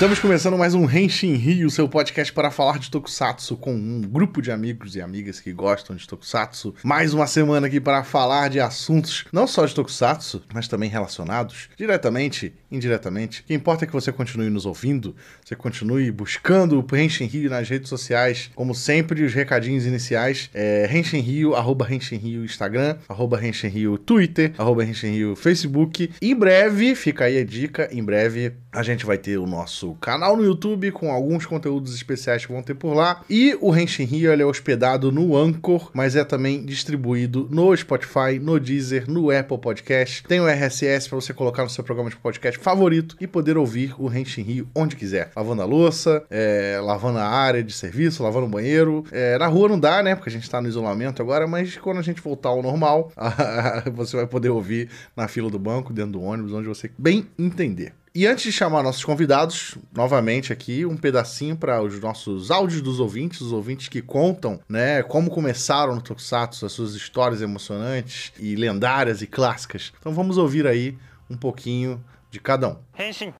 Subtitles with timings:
[0.00, 4.40] Estamos começando mais um Henshin Rio, seu podcast para falar de Tokusatsu com um grupo
[4.40, 6.74] de amigos e amigas que gostam de Tokusatsu.
[6.82, 11.68] Mais uma semana aqui para falar de assuntos não só de Tokusatsu, mas também relacionados
[11.76, 13.42] diretamente, indiretamente.
[13.42, 17.50] O que importa é que você continue nos ouvindo, você continue buscando o Henshin Rio
[17.50, 22.96] nas redes sociais, como sempre, os recadinhos iniciais é Henshin Rio, arroba Henshin Rio Instagram,
[23.06, 26.10] arroba Henshin Rio Twitter, arroba Henshin Rio Facebook.
[26.22, 30.36] Em breve, fica aí a dica, em breve a gente vai ter o nosso canal
[30.36, 33.22] no YouTube com alguns conteúdos especiais que vão ter por lá.
[33.28, 38.60] E o Henshin Rio é hospedado no Anchor, mas é também distribuído no Spotify, no
[38.60, 40.22] Deezer, no Apple Podcast.
[40.24, 43.94] Tem o RSS para você colocar no seu programa de podcast favorito e poder ouvir
[43.98, 45.30] o Henshin Rio onde quiser.
[45.34, 49.04] Lavando a louça, é, lavando a área de serviço, lavando o banheiro.
[49.10, 50.14] É, na rua não dá, né?
[50.14, 53.12] Porque a gente tá no isolamento agora, mas quando a gente voltar ao normal,
[53.92, 57.99] você vai poder ouvir na fila do banco, dentro do ônibus, onde você bem entender.
[58.12, 62.98] E antes de chamar nossos convidados, novamente aqui, um pedacinho para os nossos áudios dos
[62.98, 68.56] ouvintes, os ouvintes que contam, né, como começaram no Tokusatsu, as suas histórias emocionantes e
[68.56, 69.92] lendárias e clássicas.
[70.00, 70.98] Então vamos ouvir aí
[71.30, 72.76] um pouquinho de cada um.
[72.98, 73.32] Henshin.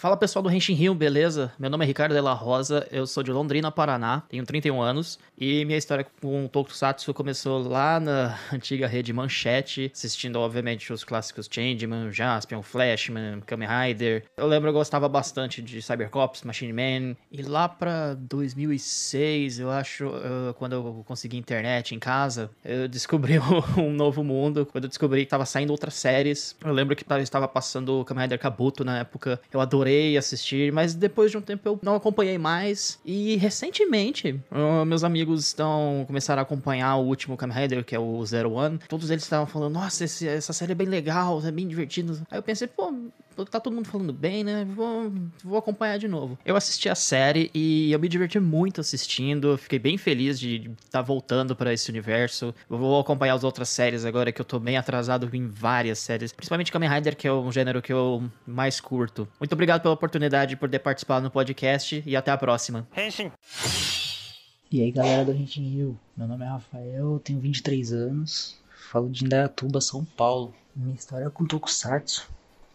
[0.00, 1.52] Fala pessoal do Henshin Rio, beleza?
[1.58, 5.18] Meu nome é Ricardo de la Rosa, eu sou de Londrina, Paraná, tenho 31 anos
[5.36, 11.04] e minha história com o Tokusatsu começou lá na antiga rede Manchete, assistindo obviamente os
[11.04, 14.24] clássicos Changeman, Jaspion, Flashman, Kamen Rider.
[14.38, 20.10] Eu lembro eu gostava bastante de Cybercops, Machine Man e lá pra 2006, eu acho,
[20.56, 23.34] quando eu consegui internet em casa, eu descobri
[23.76, 26.56] um novo mundo, quando eu descobri que tava saindo outras séries.
[26.64, 30.94] Eu lembro que estava passando Kamen Rider Kabuto na época, eu adorei adorei assistir, mas
[30.94, 32.98] depois de um tempo eu não acompanhei mais.
[33.04, 34.40] E recentemente,
[34.86, 38.78] meus amigos estão começaram a acompanhar o último Kamen Rider, que é o Zero One.
[38.88, 42.20] Todos eles estavam falando, nossa, esse, essa série é bem legal, é bem divertido.
[42.30, 42.92] Aí eu pensei, pô,
[43.50, 44.64] tá todo mundo falando bem, né?
[44.64, 46.38] Vou, vou acompanhar de novo.
[46.44, 49.56] Eu assisti a série e eu me diverti muito assistindo.
[49.56, 52.54] Fiquei bem feliz de estar tá voltando para esse universo.
[52.68, 56.32] Eu vou acompanhar as outras séries agora, que eu tô bem atrasado em várias séries.
[56.32, 59.28] Principalmente Kamen Rider, que é um gênero que eu mais curto.
[59.38, 62.86] Muito obrigado pela oportunidade de poder participar no podcast e até a próxima.
[62.96, 63.30] Henshin.
[64.70, 65.98] E aí, galera do Henshin Rio.
[66.16, 68.58] Meu nome é Rafael, tenho 23 anos.
[68.90, 70.54] Falo de Indaiatuba, São Paulo.
[70.74, 72.28] Minha história é com Tokusatsu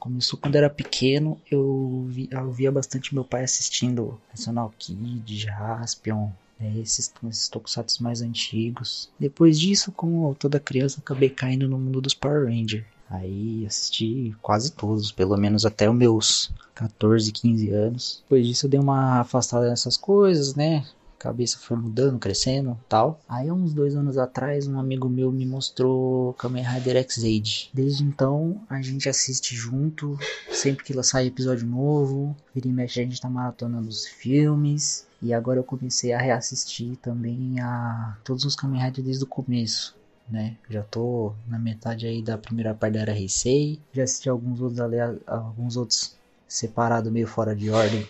[0.05, 6.29] Começou quando era pequeno, eu, vi, eu via bastante meu pai assistindo National Kid, Jaspion,
[6.59, 9.09] né, esses, esses tokusatsu mais antigos.
[9.19, 12.85] Depois disso, como toda criança, acabei caindo no mundo dos Power Rangers.
[13.09, 18.21] Aí assisti quase todos, pelo menos até os meus 14, 15 anos.
[18.25, 20.85] Depois disso eu dei uma afastada nessas coisas, né?
[21.17, 23.19] Cabeça foi mudando, crescendo tal.
[23.27, 27.69] Aí, uns dois anos atrás, um amigo meu me mostrou Kamen Rider X-Age.
[27.73, 30.17] Desde então, a gente assiste junto,
[30.51, 32.35] sempre que sai episódio novo.
[32.53, 35.07] Vira e mexe, a gente tá maratonando os filmes.
[35.21, 39.95] E agora eu comecei a reassistir também a todos os Kamen Rider desde o começo.
[40.29, 40.57] Né?
[40.69, 43.79] Já tô na metade aí da primeira parte da Era Heisei.
[43.93, 44.79] Já assisti alguns outros,
[45.27, 46.15] alguns outros
[46.47, 48.07] separado meio fora de ordem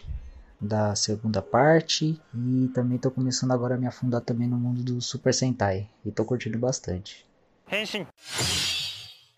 [0.65, 5.01] da segunda parte e também tô começando agora a me afundar também no mundo do
[5.01, 7.25] Super Sentai e tô curtindo bastante.
[7.71, 8.05] Henshin.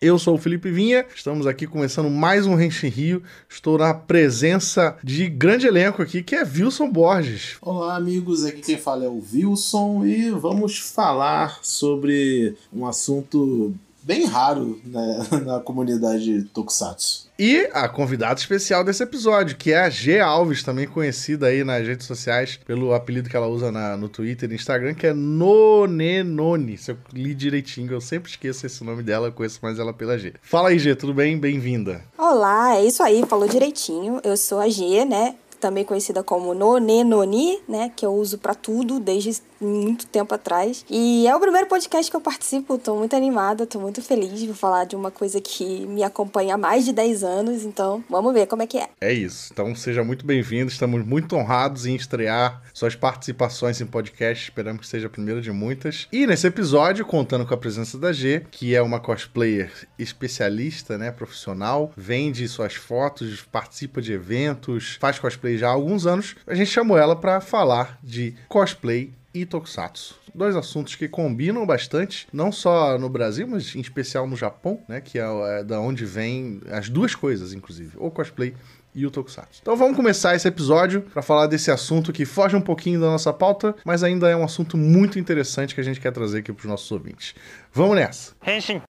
[0.00, 3.22] Eu sou o Felipe Vinha, estamos aqui começando mais um Henshin Rio.
[3.48, 7.56] Estou na presença de grande elenco aqui, que é Wilson Borges.
[7.60, 8.44] Olá, amigos.
[8.44, 13.74] Aqui quem fala é o Wilson e vamos falar sobre um assunto
[14.08, 17.28] bem raro né, na comunidade Tokusatsu.
[17.38, 21.86] E a convidada especial desse episódio, que é a G Alves, também conhecida aí nas
[21.86, 26.78] redes sociais pelo apelido que ela usa na, no Twitter e Instagram, que é Nonenone.
[26.78, 30.18] Se eu li direitinho, eu sempre esqueço esse nome dela, eu conheço mais ela pela
[30.18, 30.32] G.
[30.40, 31.38] Fala aí, G, tudo bem?
[31.38, 32.02] Bem-vinda.
[32.16, 34.20] Olá, é isso aí, falou direitinho.
[34.24, 35.36] Eu sou a G, né?
[35.60, 37.92] Também conhecida como Nonenoni, né?
[37.94, 40.84] Que eu uso para tudo desde muito tempo atrás.
[40.88, 44.52] E é o primeiro podcast que eu participo, tô muito animada, tô muito feliz de
[44.54, 48.46] falar de uma coisa que me acompanha há mais de 10 anos, então vamos ver
[48.46, 48.88] como é que é.
[49.00, 49.50] É isso.
[49.52, 54.88] Então seja muito bem-vindo, estamos muito honrados em estrear suas participações em podcast, esperamos que
[54.88, 56.06] seja a primeira de muitas.
[56.12, 61.10] E nesse episódio, contando com a presença da G, que é uma cosplayer especialista, né,
[61.10, 66.70] profissional, vende suas fotos, participa de eventos, faz cosplay já há alguns anos, a gente
[66.70, 70.18] chamou ela para falar de cosplay e Tokusatsu.
[70.34, 75.00] Dois assuntos que combinam bastante, não só no Brasil, mas em especial no Japão, né?
[75.00, 75.22] Que é,
[75.60, 78.54] é da onde vem as duas coisas, inclusive, o cosplay
[78.94, 79.60] e o Tokusatsu.
[79.62, 83.32] Então vamos começar esse episódio para falar desse assunto que foge um pouquinho da nossa
[83.32, 86.62] pauta, mas ainda é um assunto muito interessante que a gente quer trazer aqui para
[86.62, 87.34] os nossos ouvintes.
[87.72, 88.32] Vamos nessa!
[88.44, 88.82] Henshin.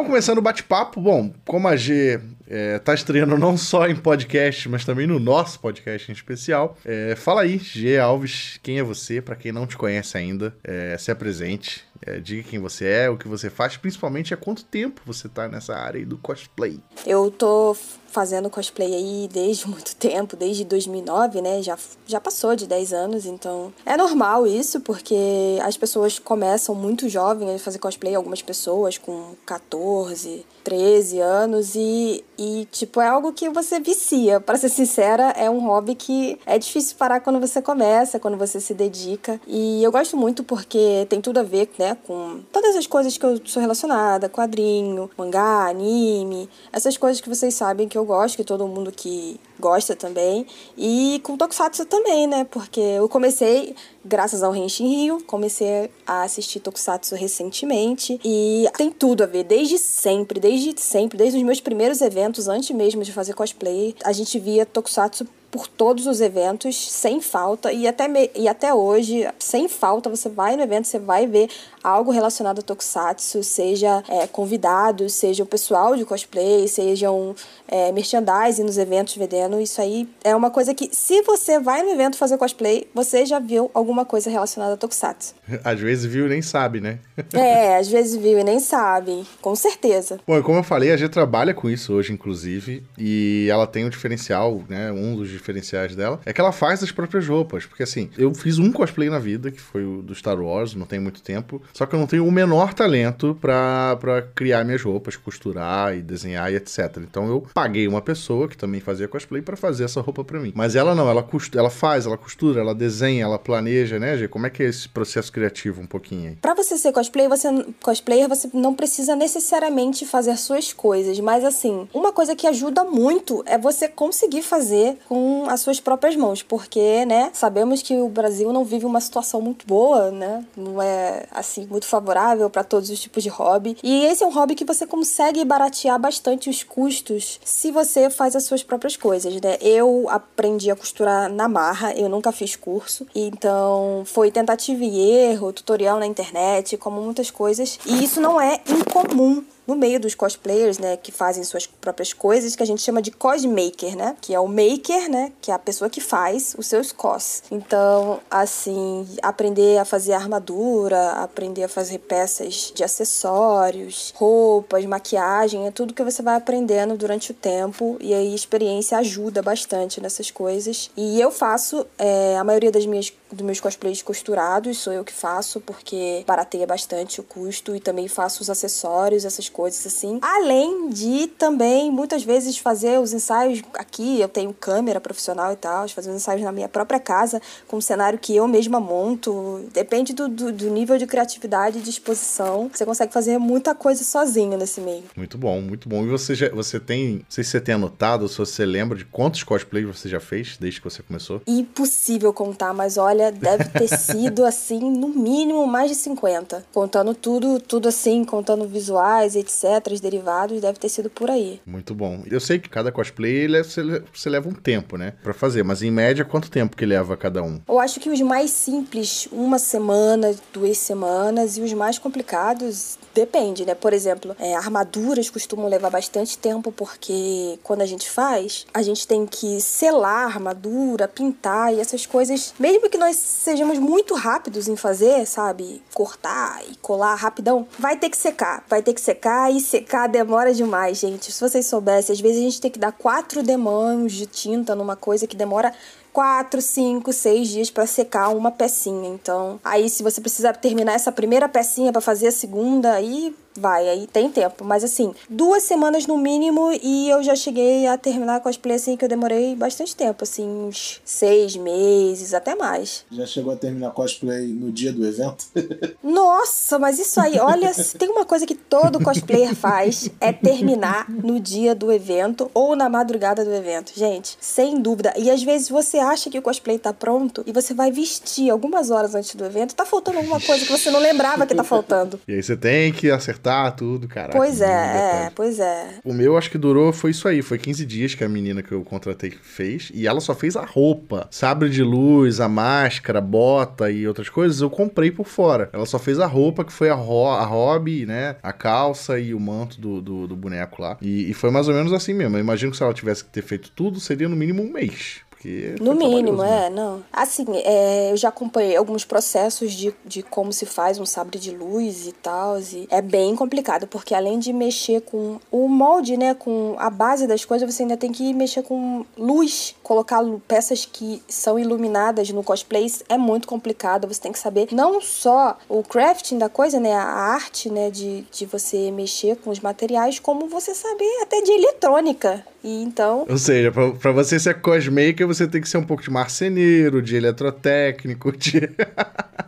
[0.00, 2.18] Então começando o bate-papo, bom, como a G
[2.48, 6.74] é, tá estreando não só em podcast, mas também no nosso podcast em especial.
[6.86, 9.20] É, fala aí, G Alves, quem é você?
[9.20, 13.16] Para quem não te conhece ainda, é, se apresente, é, diga quem você é, o
[13.16, 16.80] que você faz, principalmente há quanto tempo você tá nessa área aí do cosplay.
[17.06, 17.76] Eu tô
[18.10, 21.62] fazendo cosplay aí desde muito tempo, desde 2009, né?
[21.62, 27.08] Já, já passou de 10 anos, então é normal isso, porque as pessoas começam muito
[27.08, 33.32] jovens a fazer cosplay, algumas pessoas com 14, 13 anos e, e tipo, é algo
[33.32, 34.38] que você vicia.
[34.38, 38.60] Para ser sincera, é um hobby que é difícil parar quando você começa, quando você
[38.60, 39.40] se dedica.
[39.48, 43.26] E eu gosto muito porque tem tudo a ver, né, com todas as coisas que
[43.26, 48.44] eu sou relacionada, quadrinho, mangá, anime, essas coisas que vocês sabem que eu gosto, que
[48.44, 50.46] todo mundo que gosta também.
[50.76, 52.44] E com Tokusatsu também, né?
[52.50, 58.18] Porque eu comecei, graças ao Henshin Rio, comecei a assistir Tokusatsu recentemente.
[58.24, 62.70] E tem tudo a ver, desde sempre, desde sempre, desde os meus primeiros eventos, antes
[62.70, 67.86] mesmo de fazer cosplay, a gente via Tokusatsu por todos os eventos, sem falta, e
[67.86, 71.48] até, me, e até hoje, sem falta, você vai no evento, você vai ver
[71.82, 77.34] algo relacionado a Tokusatsu, seja é, convidados, seja o pessoal de cosplay, sejam
[77.66, 79.60] é, merchandising nos eventos vendendo.
[79.60, 83.38] Isso aí é uma coisa que, se você vai no evento fazer cosplay, você já
[83.38, 85.34] viu alguma coisa relacionada a Tokusatsu.
[85.64, 86.98] Às vezes viu e nem sabe, né?
[87.34, 90.18] é, às vezes viu e nem sabe, com certeza.
[90.26, 93.88] Bom, como eu falei, a G trabalha com isso hoje, inclusive, e ela tem um
[93.88, 94.90] diferencial, né?
[94.92, 97.66] Um dos diferenciais dela é que ela faz as próprias roupas.
[97.66, 100.86] Porque assim, eu fiz um cosplay na vida, que foi o do Star Wars, não
[100.86, 101.60] tem muito tempo.
[101.72, 106.52] Só que eu não tenho o menor talento para criar minhas roupas, costurar e desenhar
[106.52, 106.98] e etc.
[106.98, 110.52] Então eu paguei uma pessoa que também fazia cosplay para fazer essa roupa para mim.
[110.54, 114.28] Mas ela não, ela, costura, ela faz, ela costura, ela desenha, ela planeja, né, Gê?
[114.28, 116.36] Como é que é esse processo criativo um pouquinho aí?
[116.36, 117.48] Pra você ser cosplay, você,
[117.82, 121.18] cosplayer, você não precisa necessariamente fazer suas coisas.
[121.20, 126.16] Mas assim, uma coisa que ajuda muito é você conseguir fazer com as suas próprias
[126.16, 126.42] mãos.
[126.42, 130.44] Porque, né, sabemos que o Brasil não vive uma situação muito boa, né?
[130.56, 133.76] Não é assim muito favorável para todos os tipos de hobby.
[133.82, 138.36] E esse é um hobby que você consegue baratear bastante os custos se você faz
[138.36, 139.56] as suas próprias coisas, né?
[139.60, 145.52] Eu aprendi a costurar na marra, eu nunca fiz curso, então foi tentativa e erro,
[145.52, 147.78] tutorial na internet, como muitas coisas.
[147.86, 152.56] E isso não é incomum no meio dos cosplayers, né, que fazem suas próprias coisas,
[152.56, 155.58] que a gente chama de cosmaker, né, que é o maker, né, que é a
[155.58, 157.44] pessoa que faz os seus cos.
[157.52, 165.70] Então, assim, aprender a fazer armadura, aprender a fazer peças de acessórios, roupas, maquiagem, é
[165.70, 170.32] tudo que você vai aprendendo durante o tempo e aí a experiência ajuda bastante nessas
[170.32, 170.90] coisas.
[170.96, 175.12] E eu faço é, a maioria das minhas dos meus cosplays costurados, sou eu que
[175.12, 180.18] faço, porque barateia bastante o custo e também faço os acessórios, essas coisas assim.
[180.22, 185.88] Além de também muitas vezes fazer os ensaios aqui, eu tenho câmera profissional e tal,
[185.88, 189.64] fazer os ensaios na minha própria casa, com um cenário que eu mesma monto.
[189.72, 192.70] Depende do, do, do nível de criatividade e disposição.
[192.72, 195.04] Você consegue fazer muita coisa sozinho nesse meio.
[195.16, 196.04] Muito bom, muito bom.
[196.04, 199.04] E você já, você tem, não sei se você tem anotado, se você lembra de
[199.04, 201.42] quantos cosplays você já fez desde que você começou?
[201.46, 206.64] Impossível contar, mas olha, olha, deve ter sido assim, no mínimo mais de 50.
[206.72, 211.60] Contando tudo, tudo assim, contando visuais, etc, os derivados, deve ter sido por aí.
[211.66, 212.22] Muito bom.
[212.30, 215.82] Eu sei que cada cosplay ele é, você leva um tempo, né, para fazer, mas
[215.82, 217.60] em média quanto tempo que leva cada um?
[217.68, 223.64] Eu acho que os mais simples, uma semana, duas semanas, e os mais complicados depende,
[223.64, 223.74] né?
[223.74, 229.06] Por exemplo, é, armaduras costumam levar bastante tempo porque quando a gente faz, a gente
[229.06, 234.14] tem que selar a armadura, pintar e essas coisas, mesmo que nós nós sejamos muito
[234.14, 235.82] rápidos em fazer, sabe?
[235.92, 238.64] Cortar e colar rapidão, vai ter que secar.
[238.68, 241.32] Vai ter que secar e secar demora demais, gente.
[241.32, 244.94] Se vocês soubessem, às vezes a gente tem que dar quatro demãos de tinta numa
[244.94, 245.74] coisa que demora
[246.12, 249.08] quatro, cinco, seis dias para secar uma pecinha.
[249.08, 253.88] Então, aí se você precisar terminar essa primeira pecinha para fazer a segunda, aí vai,
[253.88, 254.64] aí tem tempo.
[254.64, 259.04] Mas assim, duas semanas no mínimo e eu já cheguei a terminar cosplay assim que
[259.04, 263.04] eu demorei bastante tempo, assim, uns seis meses, até mais.
[263.10, 265.46] Já chegou a terminar cosplay no dia do evento?
[266.02, 271.08] Nossa, mas isso aí, olha, se tem uma coisa que todo cosplayer faz é terminar
[271.08, 273.92] no dia do evento ou na madrugada do evento.
[273.94, 275.12] Gente, sem dúvida.
[275.16, 278.90] E às vezes você acha que o cosplay tá pronto e você vai vestir algumas
[278.90, 282.20] horas antes do evento, tá faltando alguma coisa que você não lembrava que tá faltando.
[282.26, 284.30] E aí você tem que acertar acertar tudo, cara.
[284.32, 285.98] Pois é, é, pois é.
[286.04, 288.72] O meu acho que durou, foi isso aí, foi 15 dias que a menina que
[288.72, 293.90] eu contratei fez, e ela só fez a roupa, sabre de luz, a máscara, bota
[293.90, 295.70] e outras coisas, eu comprei por fora.
[295.72, 299.34] Ela só fez a roupa, que foi a, ro a hobby, né, a calça e
[299.34, 300.96] o manto do, do, do boneco lá.
[301.00, 302.36] E, e, foi mais ou menos assim mesmo.
[302.36, 305.20] Eu imagino que se ela tivesse que ter feito tudo, seria no mínimo um mês.
[305.40, 307.02] Porque no mínimo, é, não.
[307.10, 311.50] Assim, é, eu já acompanhei alguns processos de, de como se faz um sabre de
[311.50, 312.60] luz e tal.
[312.60, 317.26] E é bem complicado, porque além de mexer com o molde, né, com a base
[317.26, 322.42] das coisas, você ainda tem que mexer com luz, colocar peças que são iluminadas no
[322.42, 324.06] cosplay é muito complicado.
[324.06, 328.26] Você tem que saber não só o crafting da coisa, né, a arte, né, de,
[328.30, 332.44] de você mexer com os materiais, como você saber até de eletrônica.
[332.62, 333.26] E então.
[333.28, 337.00] Ou seja, pra, pra você ser cosmaker, você tem que ser um pouco de marceneiro,
[337.00, 338.70] de eletrotécnico, de.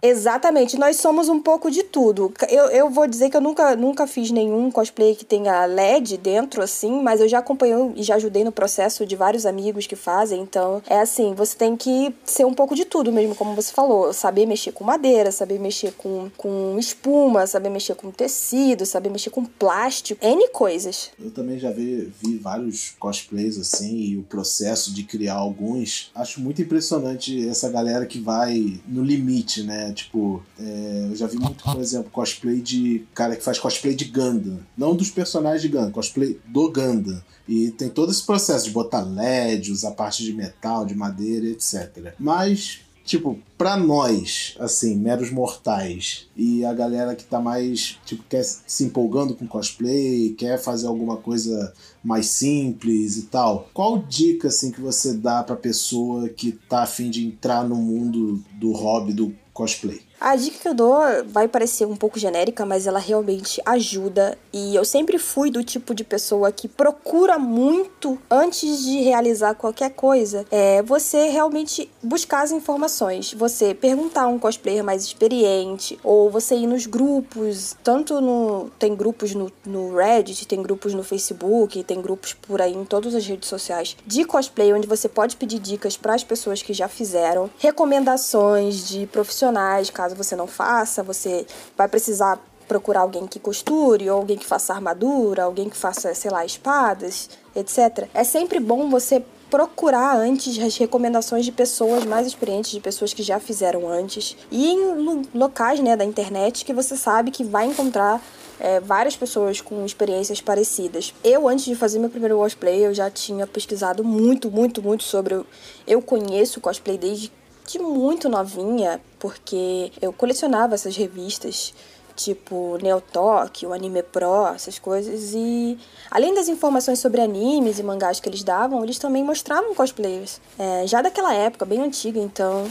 [0.02, 2.33] Exatamente, nós somos um pouco de tudo.
[2.49, 6.62] Eu, eu vou dizer que eu nunca, nunca fiz nenhum cosplay que tenha LED dentro,
[6.62, 10.40] assim, mas eu já acompanhei e já ajudei no processo de vários amigos que fazem.
[10.40, 14.12] Então, é assim, você tem que ser um pouco de tudo mesmo, como você falou.
[14.12, 19.31] Saber mexer com madeira, saber mexer com, com espuma, saber mexer com tecido, saber mexer
[19.31, 21.11] com plástico, N coisas.
[21.23, 26.12] Eu também já vi, vi vários cosplays assim e o processo de criar alguns.
[26.14, 29.92] Acho muito impressionante essa galera que vai no limite, né?
[29.92, 34.04] Tipo, é, eu já vi muito, por exemplo, cosplay de cara que faz cosplay de
[34.04, 34.61] Gundam.
[34.78, 37.21] Não dos personagens de Gundam, cosplay do Gundam.
[37.49, 42.14] E tem todo esse processo de botar LED, usar parte de metal, de madeira, etc.
[42.21, 48.42] Mas tipo, pra nós, assim, meros mortais, e a galera que tá mais, tipo, quer
[48.42, 54.73] se empolgando com cosplay, quer fazer alguma coisa mais simples e tal, qual dica, assim,
[54.73, 59.33] que você dá pra pessoa que tá afim de entrar no mundo do hobby do
[59.52, 60.00] cosplay?
[60.19, 64.38] A dica que eu dou vai parecer um pouco genérica, mas ela realmente ajuda.
[64.52, 69.90] E eu sempre fui do tipo de pessoa que procura muito antes de realizar qualquer
[69.90, 70.47] coisa.
[70.49, 73.35] É você realmente buscar as informações.
[73.35, 78.71] Você perguntar a um cosplayer mais experiente, ou você ir nos grupos, tanto no.
[78.78, 83.14] Tem grupos no, no Reddit, tem grupos no Facebook, tem grupos por aí em todas
[83.14, 86.88] as redes sociais de cosplay, onde você pode pedir dicas para as pessoas que já
[86.88, 94.09] fizeram, recomendações de profissionais, caso você não faça, você vai precisar procurar alguém que costure,
[94.09, 98.09] ou alguém que faça armadura, alguém que faça, sei lá, espadas, etc.
[98.14, 103.23] É sempre bom você procurar antes as recomendações de pessoas mais experientes, de pessoas que
[103.23, 108.18] já fizeram antes, e em locais né, da internet que você sabe que vai encontrar
[108.59, 111.12] é, várias pessoas com experiências parecidas.
[111.23, 115.44] Eu, antes de fazer meu primeiro cosplay, eu já tinha pesquisado muito, muito, muito sobre.
[115.87, 117.30] Eu conheço cosplay desde
[117.66, 121.75] de muito novinha, porque eu colecionava essas revistas
[122.14, 125.33] tipo Neotok, o Anime Pro, essas coisas.
[125.35, 125.78] E
[126.11, 130.40] além das informações sobre animes e mangás que eles davam, eles também mostravam cosplayers.
[130.59, 132.66] É, já daquela época, bem antiga, então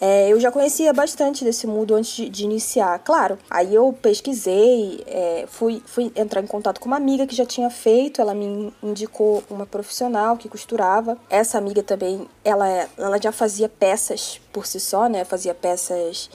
[0.00, 3.38] é, eu já conhecia bastante desse mundo antes de, de iniciar, claro.
[3.50, 7.68] Aí eu pesquisei, é, fui, fui entrar em contato com uma amiga que já tinha
[7.68, 11.18] feito, ela me indicou uma profissional que costurava.
[11.28, 15.22] Essa amiga também, ela, ela já fazia peças por si só, né?
[15.24, 16.30] Fazia peças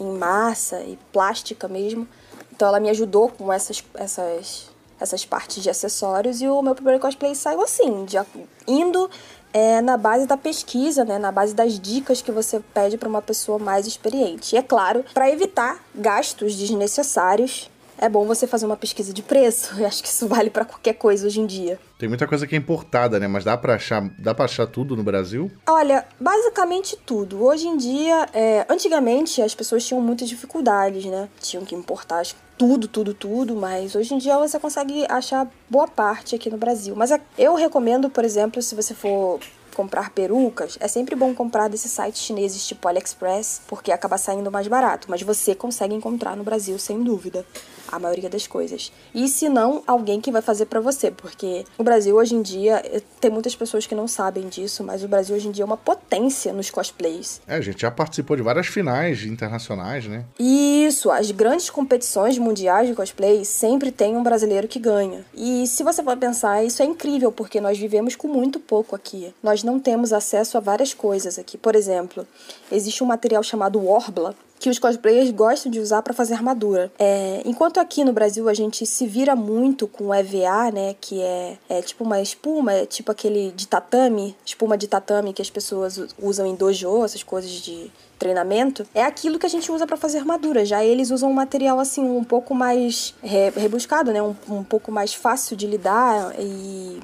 [0.00, 2.08] em massa e plástica mesmo.
[2.52, 7.00] Então ela me ajudou com essas, essas, essas partes de acessórios e o meu primeiro
[7.00, 8.24] cosplay saiu assim, já
[8.66, 9.10] indo
[9.52, 13.20] é na base da pesquisa, né, na base das dicas que você pede para uma
[13.20, 14.54] pessoa mais experiente.
[14.54, 17.68] E é claro, para evitar gastos desnecessários,
[18.00, 19.78] é bom você fazer uma pesquisa de preço.
[19.78, 21.78] Eu acho que isso vale para qualquer coisa hoje em dia.
[21.98, 23.28] Tem muita coisa que é importada, né?
[23.28, 25.50] Mas dá para achar, dá para achar tudo no Brasil?
[25.68, 27.44] Olha, basicamente tudo.
[27.44, 28.64] Hoje em dia, é...
[28.68, 31.28] antigamente as pessoas tinham muitas dificuldades, né?
[31.40, 32.22] Tinham que importar
[32.56, 36.94] tudo, tudo, tudo, mas hoje em dia você consegue achar boa parte aqui no Brasil.
[36.96, 39.40] Mas é, eu recomendo, por exemplo, se você for
[39.74, 44.68] comprar perucas, é sempre bom comprar desses sites chineses tipo AliExpress, porque acaba saindo mais
[44.68, 47.46] barato, mas você consegue encontrar no Brasil sem dúvida
[47.90, 48.92] a maioria das coisas.
[49.14, 52.82] E se não, alguém que vai fazer para você, porque o Brasil hoje em dia,
[52.84, 55.66] eh, tem muitas pessoas que não sabem disso, mas o Brasil hoje em dia é
[55.66, 57.40] uma potência nos cosplays.
[57.46, 60.24] É, a gente já participou de várias finais internacionais, né?
[60.38, 65.24] Isso, as grandes competições mundiais de cosplay sempre tem um brasileiro que ganha.
[65.34, 69.34] E se você for pensar, isso é incrível, porque nós vivemos com muito pouco aqui.
[69.42, 71.56] Nós não temos acesso a várias coisas aqui.
[71.58, 72.26] Por exemplo,
[72.70, 76.92] existe um material chamado Orbla, que os cosplayers gostam de usar para fazer armadura.
[76.98, 81.56] É, enquanto aqui no Brasil a gente se vira muito com EVA, né, que é,
[81.66, 85.98] é tipo uma espuma, é tipo aquele de tatame, espuma de tatame que as pessoas
[86.20, 90.18] usam em dojo, essas coisas de treinamento, é aquilo que a gente usa para fazer
[90.18, 90.62] armadura.
[90.62, 93.14] Já eles usam um material assim um pouco mais
[93.56, 97.00] rebuscado, né, um, um pouco mais fácil de lidar e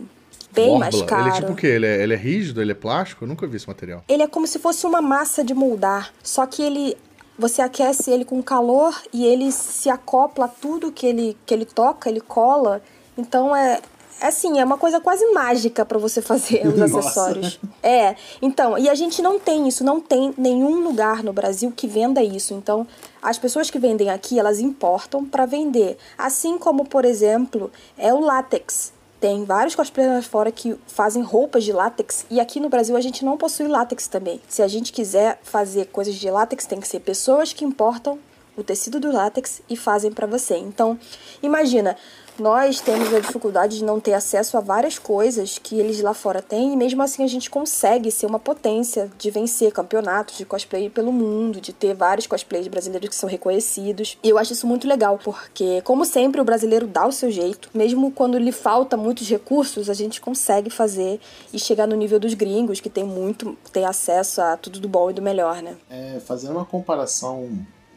[0.53, 1.23] bem mais caro.
[1.23, 1.67] Ele é tipo o quê?
[1.69, 2.61] Ele é, ele é rígido?
[2.61, 3.25] Ele é plástico?
[3.25, 4.03] Eu nunca vi esse material.
[4.09, 6.97] Ele é como se fosse uma massa de moldar, só que ele
[7.39, 11.65] você aquece ele com calor e ele se acopla a tudo que ele, que ele
[11.65, 12.83] toca, ele cola.
[13.17, 13.81] Então é,
[14.21, 16.99] é assim, é uma coisa quase mágica para você fazer os Nossa.
[16.99, 17.61] acessórios.
[17.83, 21.87] É, então, e a gente não tem isso, não tem nenhum lugar no Brasil que
[21.87, 22.55] venda isso.
[22.55, 22.87] Então,
[23.23, 25.99] as pessoas que vendem aqui, elas importam para vender.
[26.17, 28.96] Assim como, por exemplo, é o látex.
[29.21, 33.01] Tem vários cosplayers lá fora que fazem roupas de látex e aqui no Brasil a
[33.01, 34.41] gente não possui látex também.
[34.47, 38.19] Se a gente quiser fazer coisas de látex, tem que ser pessoas que importam
[38.57, 40.57] o tecido do látex e fazem para você.
[40.57, 40.99] Então,
[41.43, 41.97] imagina,
[42.39, 46.43] nós temos a dificuldade de não ter acesso a várias coisas que eles lá fora
[46.43, 50.89] têm, e mesmo assim a gente consegue ser uma potência de vencer campeonatos de cosplay
[50.91, 54.19] pelo mundo, de ter vários cosplays brasileiros que são reconhecidos.
[54.23, 57.71] E eu acho isso muito legal, porque, como sempre, o brasileiro dá o seu jeito,
[57.75, 61.21] mesmo quando lhe falta muitos recursos, a gente consegue fazer
[61.53, 65.11] e chegar no nível dos gringos, que tem muito, tem acesso a tudo do bom
[65.11, 65.77] e do melhor, né?
[65.91, 67.49] É, fazendo uma comparação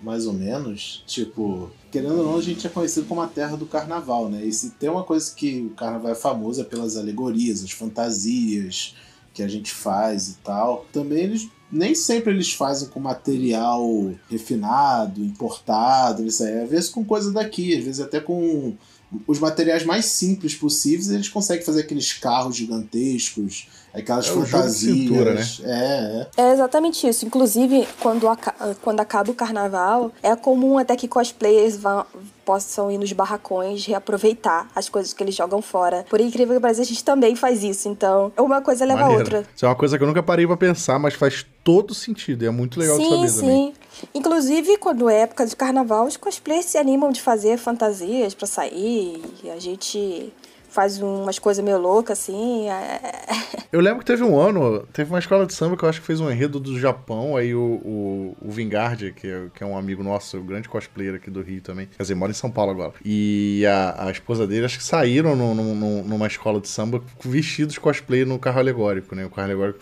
[0.02, 3.66] mais ou menos, tipo, querendo ou não, a gente é conhecido como a terra do
[3.66, 4.44] carnaval, né?
[4.44, 8.96] E se tem uma coisa que o carnaval é famoso é pelas alegorias, as fantasias
[9.34, 10.86] que a gente faz e tal.
[10.92, 16.62] Também eles nem sempre eles fazem com material refinado, importado, isso aí.
[16.62, 18.76] Às vezes com coisa daqui, às vezes até com
[19.28, 24.96] os materiais mais simples possíveis, eles conseguem fazer aqueles carros gigantescos, aquelas É fantasias.
[24.98, 25.48] cintura, né?
[25.64, 26.50] É, é.
[26.50, 27.26] É exatamente isso.
[27.26, 32.06] Inclusive, quando, aca- quando acaba o carnaval, é comum até que cosplayers vão,
[32.46, 36.06] possam ir nos barracões reaproveitar as coisas que eles jogam fora.
[36.10, 37.88] Por incrível que pareça, a gente também faz isso.
[37.90, 39.24] Então, uma coisa leva a Maneiro.
[39.24, 39.46] outra.
[39.56, 42.44] Isso é uma coisa que eu nunca parei pra pensar, mas faz todo sentido.
[42.44, 43.40] E é muito legal de sim, saber sim.
[43.42, 43.74] também.
[44.14, 49.22] Inclusive, quando é época de carnaval, os cosplayers se animam de fazer fantasias pra sair.
[49.44, 50.32] E a gente
[50.70, 52.70] faz umas coisas meio loucas, assim.
[52.70, 53.02] é-
[53.72, 56.06] Eu lembro que teve um ano, teve uma escola de samba que eu acho que
[56.06, 58.52] fez um enredo do Japão, aí o, o, o
[59.16, 62.02] que é, que é um amigo nosso, um grande cosplayer aqui do Rio também, quer
[62.04, 65.54] dizer, mora em São Paulo agora, e a, a esposa dele, acho que saíram no,
[65.56, 69.26] no- no- numa escola de samba vestidos de cosplay no carro alegórico, né?
[69.26, 69.80] O carro alegórico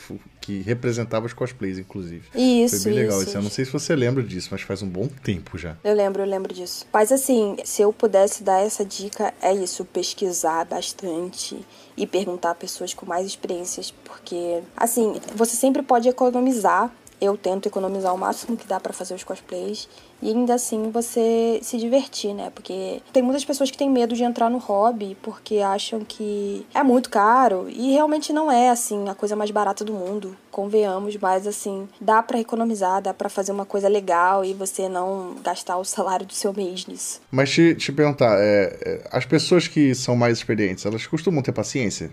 [0.47, 2.23] que representava os cosplays, inclusive.
[2.33, 3.27] Isso, Foi bem legal isso.
[3.27, 3.38] isso.
[3.38, 5.75] Eu não sei se você lembra disso, mas faz um bom tempo já.
[5.83, 6.86] Eu lembro, eu lembro disso.
[6.93, 11.60] Mas assim, se eu pudesse dar essa dica, é isso: pesquisar bastante
[11.97, 16.89] e perguntar a pessoas com mais experiências, porque assim, você sempre pode economizar.
[17.19, 19.89] Eu tento economizar o máximo que dá pra fazer os cosplays
[20.21, 22.51] e ainda assim você se divertir, né?
[22.53, 26.84] Porque tem muitas pessoas que têm medo de entrar no hobby porque acham que é
[26.84, 31.45] muito caro e realmente não é assim a coisa mais barata do mundo, convenhamos, mas
[31.45, 35.86] assim, dá pra economizar, dá pra fazer uma coisa legal e você não gastar o
[35.86, 37.21] salário do seu mês nisso.
[37.32, 41.51] Mas te, te perguntar, é, é, as pessoas que são mais experientes, elas costumam ter
[41.51, 42.12] paciência?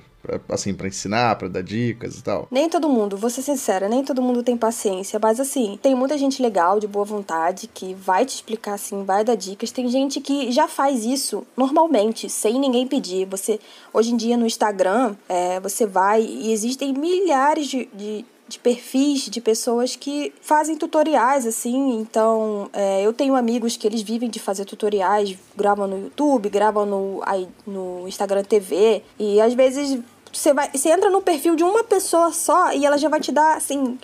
[0.49, 2.49] Assim, pra ensinar, pra dar dicas e tal?
[2.51, 6.17] Nem todo mundo, vou ser sincera, nem todo mundo tem paciência, mas assim, tem muita
[6.17, 9.71] gente legal, de boa vontade, que vai te explicar assim, vai dar dicas.
[9.71, 13.27] Tem gente que já faz isso normalmente, sem ninguém pedir.
[13.27, 13.61] Você,
[13.93, 19.23] hoje em dia no Instagram, é, você vai e existem milhares de, de de perfis
[19.23, 21.99] de pessoas que fazem tutoriais, assim.
[21.99, 26.85] Então, é, eu tenho amigos que eles vivem de fazer tutoriais, gravam no YouTube, gravam
[26.85, 29.03] no, aí, no Instagram TV.
[29.19, 29.99] E às vezes
[30.35, 30.71] você vai.
[30.73, 33.99] Você entra no perfil de uma pessoa só e ela já vai te dar, assim.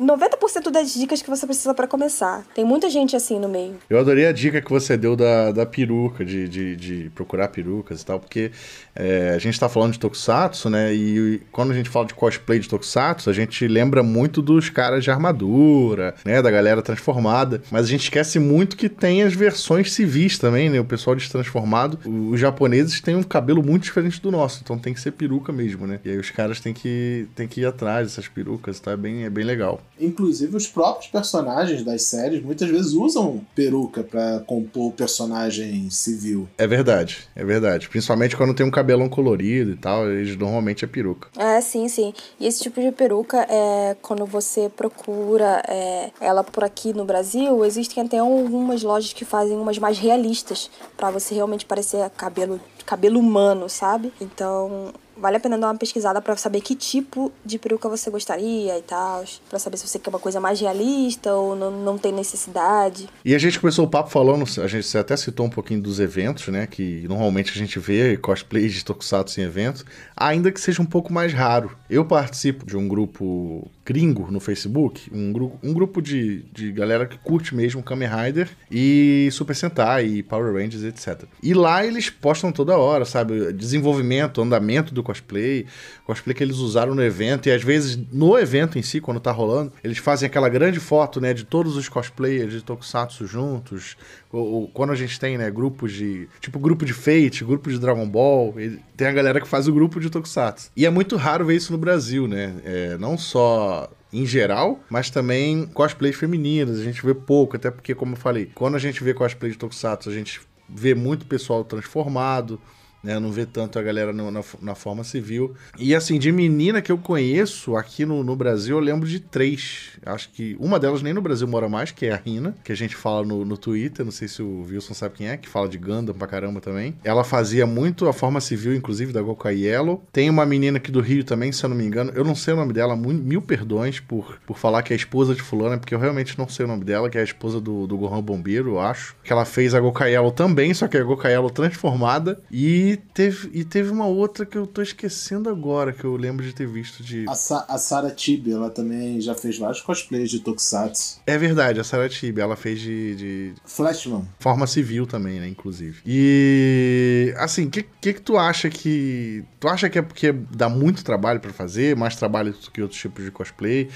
[0.00, 2.44] 90% das dicas que você precisa para começar.
[2.54, 3.76] Tem muita gente assim no meio.
[3.88, 8.00] Eu adorei a dica que você deu da, da peruca, de, de, de procurar perucas
[8.00, 8.50] e tal, porque
[8.94, 10.92] é, a gente tá falando de Tokusatsu, né?
[10.94, 15.04] E quando a gente fala de cosplay de Tokusatsu, a gente lembra muito dos caras
[15.04, 16.40] de armadura, né?
[16.40, 17.62] Da galera transformada.
[17.70, 20.80] Mas a gente esquece muito que tem as versões civis também, né?
[20.80, 21.98] O pessoal destransformado.
[22.06, 25.86] Os japoneses têm um cabelo muito diferente do nosso, então tem que ser peruca mesmo,
[25.86, 26.00] né?
[26.04, 28.92] E aí os caras têm que, têm que ir atrás dessas perucas, tá?
[28.92, 29.80] É bem, é bem legal.
[29.98, 36.48] Inclusive, os próprios personagens das séries muitas vezes usam peruca pra compor o personagem civil.
[36.56, 37.88] É verdade, é verdade.
[37.88, 41.28] Principalmente quando tem um cabelão colorido e tal, eles normalmente é peruca.
[41.36, 42.14] É, sim, sim.
[42.38, 47.64] E esse tipo de peruca, é, quando você procura é, ela por aqui no Brasil,
[47.64, 53.20] existem até algumas lojas que fazem umas mais realistas, pra você realmente parecer cabelo, cabelo
[53.20, 54.12] humano, sabe?
[54.20, 58.78] Então, vale a pena dar uma pesquisada para saber que tipo de peruca você gostaria
[58.78, 62.12] e tal, para saber se você quer uma coisa mais realista ou não, não tem
[62.12, 63.08] necessidade.
[63.24, 66.48] E a gente começou o papo falando, a gente até citou um pouquinho dos eventos,
[66.48, 69.84] né, que normalmente a gente vê cosplay de Tokusatsu em eventos,
[70.16, 71.76] ainda que seja um pouco mais raro.
[71.88, 77.06] Eu participo de um grupo gringo no Facebook, um, gru um grupo de, de galera
[77.06, 81.24] que curte mesmo Kamen Rider e Super Sentai e Power Rangers, etc.
[81.42, 83.52] E lá eles postam toda hora, sabe?
[83.52, 85.66] Desenvolvimento, andamento do cosplay,
[86.04, 89.32] cosplay que eles usaram no evento, e às vezes no evento em si, quando tá
[89.32, 93.96] rolando, eles fazem aquela grande foto, né, de todos os cosplayers de Tokusatsu juntos,
[94.32, 97.78] ou, ou quando a gente tem, né, grupos de, tipo grupo de Fate, grupo de
[97.78, 98.54] Dragon Ball,
[98.96, 100.70] tem a galera que faz o grupo de Tokusatsu.
[100.76, 105.08] E é muito raro ver isso no Brasil, né, é, não só em geral, mas
[105.08, 109.02] também cosplays femininas, a gente vê pouco, até porque, como eu falei, quando a gente
[109.04, 112.60] vê cosplay de Tokusatsu, a gente vê muito pessoal transformado,
[113.02, 113.18] né?
[113.18, 115.54] Não vê tanto a galera no, na, na, forma civil.
[115.78, 119.90] E assim, de menina que eu conheço aqui no, no, Brasil, eu lembro de três.
[120.04, 122.76] Acho que uma delas nem no Brasil mora mais, que é a Rina, que a
[122.76, 124.04] gente fala no, no Twitter.
[124.04, 126.94] Não sei se o Wilson sabe quem é, que fala de Gundam pra caramba também.
[127.04, 130.04] Ela fazia muito a forma civil, inclusive, da Gokai Yellow.
[130.12, 132.12] Tem uma menina aqui do Rio também, se eu não me engano.
[132.14, 135.34] Eu não sei o nome dela, mil perdões por, por falar que é a esposa
[135.34, 137.86] de fulana, porque eu realmente não sei o nome dela, que é a esposa do,
[137.86, 139.14] do Gohan Bombeiro, eu acho.
[139.22, 142.40] Que ela fez a Gokai Yellow também, só que é a Gokai Yellow transformada.
[142.50, 146.52] E teve, e teve uma outra que eu tô esquecendo agora, que eu lembro de
[146.52, 147.26] ter visto de.
[147.28, 151.20] A, Sa a Sarah Tibi, ela também já fez vários cosplays de Tokusatsu.
[151.26, 153.14] É verdade, a Sarah Tibi, ela fez de.
[153.14, 153.54] de...
[153.64, 154.26] Flashman.
[154.38, 156.00] Forma civil também, né, inclusive.
[156.06, 157.34] E.
[157.36, 159.44] Assim, o que, que, que tu acha que.
[159.58, 163.00] Tu acha que é porque dá muito trabalho para fazer, mais trabalho do que outros
[163.00, 163.88] tipos de cosplay?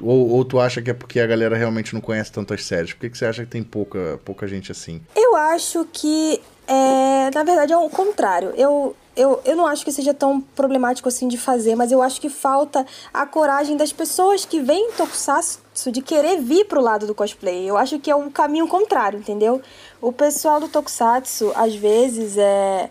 [0.00, 2.92] Ou, ou tu acha que é porque a galera realmente não conhece tantas séries?
[2.92, 5.00] Por que, que você acha que tem pouca, pouca gente assim?
[5.14, 6.40] Eu acho que
[6.72, 8.54] é, na verdade, é o contrário.
[8.56, 12.18] Eu, eu, eu não acho que seja tão problemático assim de fazer, mas eu acho
[12.18, 17.14] que falta a coragem das pessoas que vêm Tokusatsu de querer vir pro lado do
[17.14, 17.68] cosplay.
[17.68, 19.60] Eu acho que é o um caminho contrário, entendeu?
[20.00, 22.88] O pessoal do Tokusatsu, às vezes, é,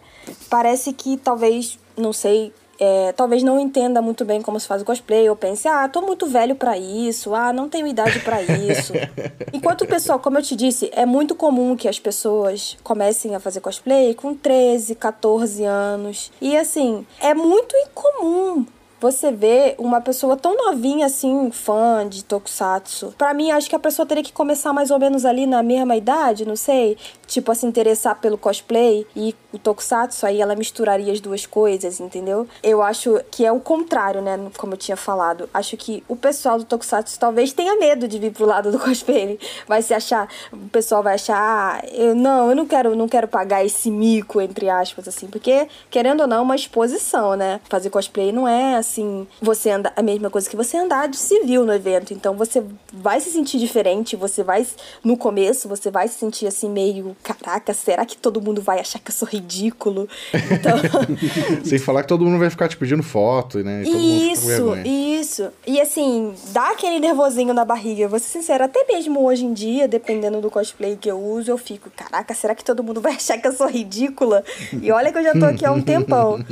[0.48, 4.86] parece que talvez, não sei, é, talvez não entenda muito bem como se faz o
[4.86, 8.91] cosplay, ou pense, ah, tô muito velho para isso, ah, não tenho idade para isso.
[9.54, 13.39] Enquanto o pessoal, como eu te disse, é muito comum que as pessoas comecem a
[13.39, 16.32] fazer cosplay com 13, 14 anos.
[16.41, 18.65] E assim, é muito incomum
[19.02, 23.16] você vê uma pessoa tão novinha assim, fã de Tokusatsu.
[23.18, 25.96] Para mim, acho que a pessoa teria que começar mais ou menos ali na mesma
[25.96, 31.12] idade, não sei, tipo a se interessar pelo cosplay e o Tokusatsu, aí ela misturaria
[31.12, 32.48] as duas coisas, entendeu?
[32.62, 35.50] Eu acho que é o contrário, né, como eu tinha falado.
[35.52, 39.40] Acho que o pessoal do Tokusatsu talvez tenha medo de vir pro lado do cosplay.
[39.68, 43.28] Vai se achar, o pessoal vai achar, ah, eu não, eu não quero, não quero
[43.28, 47.60] pagar esse mico entre aspas assim, porque querendo ou não, é uma exposição, né?
[47.68, 51.17] Fazer cosplay não é assim assim, você anda a mesma coisa que você andar de
[51.17, 52.13] civil no evento.
[52.13, 54.65] Então você vai se sentir diferente, você vai
[55.04, 58.99] no começo, você vai se sentir assim meio, caraca, será que todo mundo vai achar
[58.99, 60.08] que eu sou ridículo?
[60.34, 60.77] Então,
[61.63, 63.84] sem falar que todo mundo vai ficar te pedindo foto, né?
[63.84, 65.49] isso, isso.
[65.65, 68.08] E assim, dá aquele nervosinho na barriga.
[68.08, 71.58] Vou ser sincera, até mesmo hoje em dia, dependendo do cosplay que eu uso, eu
[71.58, 74.43] fico, caraca, será que todo mundo vai achar que eu sou ridícula?
[74.82, 76.43] E olha que eu já tô aqui há um tempão.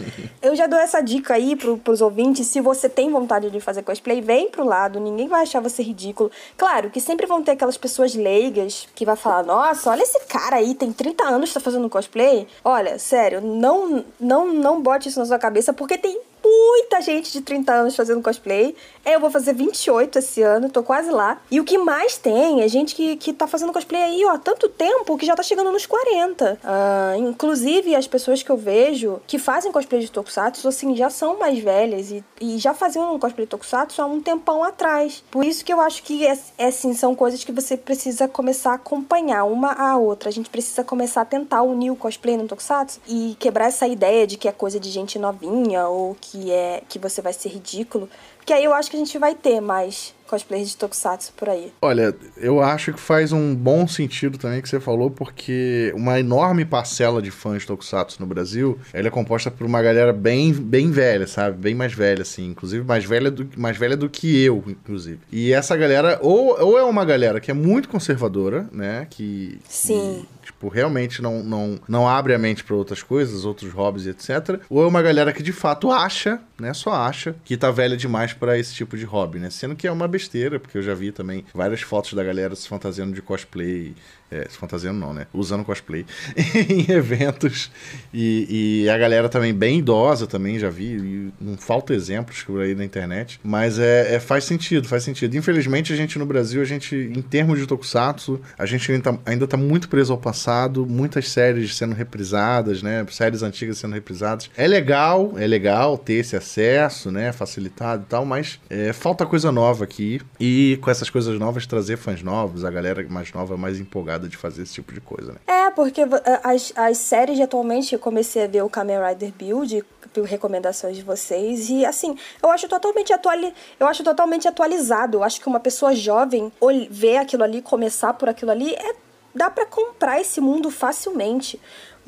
[0.41, 3.83] Eu já dou essa dica aí pro, pros ouvintes Se você tem vontade de fazer
[3.83, 6.31] cosplay, vem pro lado, ninguém vai achar você ridículo.
[6.57, 10.57] Claro que sempre vão ter aquelas pessoas leigas que vai falar: "Nossa, olha esse cara
[10.57, 12.47] aí, tem 30 anos tá fazendo cosplay".
[12.63, 17.41] Olha, sério, não não não bote isso na sua cabeça porque tem muita gente de
[17.41, 18.75] 30 anos fazendo cosplay.
[19.13, 21.41] Eu vou fazer 28 esse ano, tô quase lá.
[21.49, 24.69] E o que mais tem é gente que, que tá fazendo cosplay aí, ó, tanto
[24.69, 26.53] tempo que já tá chegando nos 40.
[26.53, 31.09] Uh, ah, inclusive, as pessoas que eu vejo que fazem cosplay de Tokusatsu, assim, já
[31.09, 35.23] são mais velhas e, e já faziam um cosplay de Tokusatsu há um tempão atrás.
[35.31, 38.71] Por isso que eu acho que, é, é, assim, são coisas que você precisa começar
[38.71, 40.29] a acompanhar uma a outra.
[40.29, 44.27] A gente precisa começar a tentar unir o cosplay no Tokusatsu e quebrar essa ideia
[44.27, 48.09] de que é coisa de gente novinha ou que é que você vai ser ridículo,
[48.49, 51.73] porque aí eu acho que a gente vai ter mais cosplays de Tokusatsu por aí.
[51.81, 56.63] Olha, eu acho que faz um bom sentido também que você falou, porque uma enorme
[56.63, 60.91] parcela de fãs de Tokusatsu no Brasil, ela é composta por uma galera bem, bem
[60.91, 61.57] velha, sabe?
[61.57, 62.45] Bem mais velha, assim.
[62.45, 65.19] Inclusive mais velha do, mais velha do que eu, inclusive.
[65.31, 69.07] E essa galera, ou, ou é uma galera que é muito conservadora, né?
[69.09, 69.59] Que.
[69.67, 70.25] Sim.
[70.41, 74.59] Que tipo, realmente não, não, não abre a mente para outras coisas, outros hobbies etc.
[74.69, 78.33] Ou é uma galera que de fato acha, né, só acha, que tá velha demais
[78.33, 79.49] para esse tipo de hobby, né?
[79.49, 82.67] Sendo que é uma besteira, porque eu já vi também várias fotos da galera se
[82.67, 83.95] fantasiando de cosplay
[84.31, 85.27] é, se fantasiando não, né?
[85.33, 86.05] Usando cosplay
[86.69, 87.71] em eventos.
[88.13, 91.31] E, e, a galera também bem idosa também, já vi.
[91.39, 93.39] não falta exemplos por aí na internet.
[93.43, 95.35] Mas é, é, faz sentido, faz sentido.
[95.35, 99.19] Infelizmente, a gente no Brasil, a gente, em termos de tokusatsu, a gente ainda tá,
[99.25, 100.85] ainda tá muito preso ao passado.
[100.85, 103.05] Muitas séries sendo reprisadas, né?
[103.09, 104.49] Séries antigas sendo reprisadas.
[104.55, 107.31] É legal, é legal ter esse acesso, né?
[107.31, 110.21] Facilitado e tal, mas é, falta coisa nova aqui.
[110.39, 114.35] E com essas coisas novas, trazer fãs novos, a galera mais nova, mais empolgada de
[114.35, 115.39] fazer esse tipo de coisa, né?
[115.47, 116.01] É, porque
[116.43, 120.97] as, as séries de atualmente, eu comecei a ver o Kamen Rider Build, por recomendações
[120.97, 125.17] de vocês, e assim, eu acho totalmente atuali eu acho totalmente atualizado.
[125.17, 126.51] Eu acho que uma pessoa jovem
[126.89, 128.95] ver aquilo ali, começar por aquilo ali, é
[129.33, 131.59] dá para comprar esse mundo facilmente.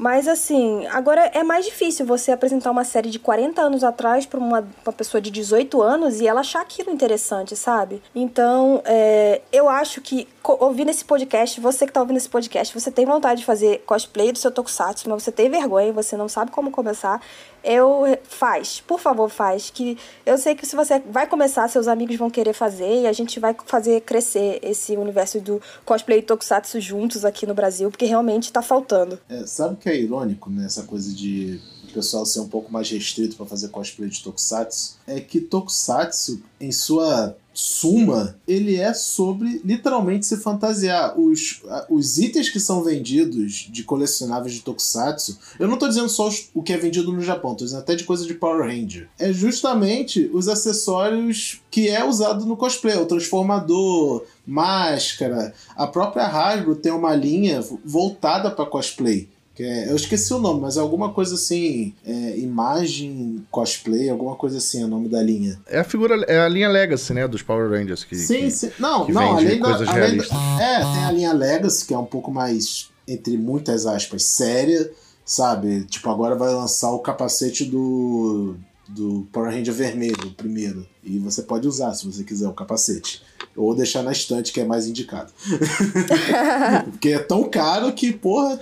[0.02, 4.40] Mas assim, agora é mais difícil você apresentar uma série de 40 anos atrás para
[4.40, 8.02] uma, uma pessoa de 18 anos e ela achar aquilo interessante, sabe?
[8.16, 12.90] Então, é, eu acho que ouvindo esse podcast, você que tá ouvindo esse podcast, você
[12.90, 16.50] tem vontade de fazer cosplay do seu Tokusatsu, mas você tem vergonha, você não sabe
[16.50, 17.22] como começar,
[17.64, 19.70] eu faz, por favor, faz.
[19.70, 23.14] Que eu sei que se você vai começar, seus amigos vão querer fazer e a
[23.14, 28.52] gente vai fazer crescer esse universo do cosplay Tokusatsu juntos aqui no Brasil, porque realmente
[28.52, 29.20] tá faltando.
[29.30, 32.90] É, sabe o que é irônico nessa coisa de o pessoal ser um pouco mais
[32.90, 34.98] restrito para fazer cosplay de Tokusatsu?
[35.06, 41.20] É que Tokusatsu, em sua suma, ele é sobre literalmente se fantasiar.
[41.20, 46.28] Os, os itens que são vendidos de colecionáveis de Tokusatsu, eu não tô dizendo só
[46.28, 49.10] os, o que é vendido no Japão, tô dizendo até de coisa de Power Ranger.
[49.20, 55.54] É justamente os acessórios que é usado no cosplay, o transformador, máscara.
[55.76, 59.30] A própria Hasbro tem uma linha voltada para cosplay.
[59.62, 61.94] Que é, eu esqueci o nome, mas é alguma coisa assim.
[62.04, 65.62] É, imagem cosplay, alguma coisa assim, é o nome da linha.
[65.68, 67.28] É a figura, é a linha Legacy, né?
[67.28, 68.04] Dos Power Rangers.
[68.04, 68.72] Que, sim, que, sim.
[68.80, 70.24] Não, que não, além da, além da,
[70.60, 74.92] É, tem a linha Legacy, que é um pouco mais, entre muitas aspas, séria,
[75.24, 75.84] sabe?
[75.84, 78.56] Tipo, agora vai lançar o capacete do.
[78.90, 80.88] Do Power Ranger vermelho, o primeiro.
[81.04, 83.22] E você pode usar se você quiser o capacete.
[83.56, 85.32] Ou deixar na estante, que é mais indicado.
[86.92, 88.60] Porque é tão caro que, porra.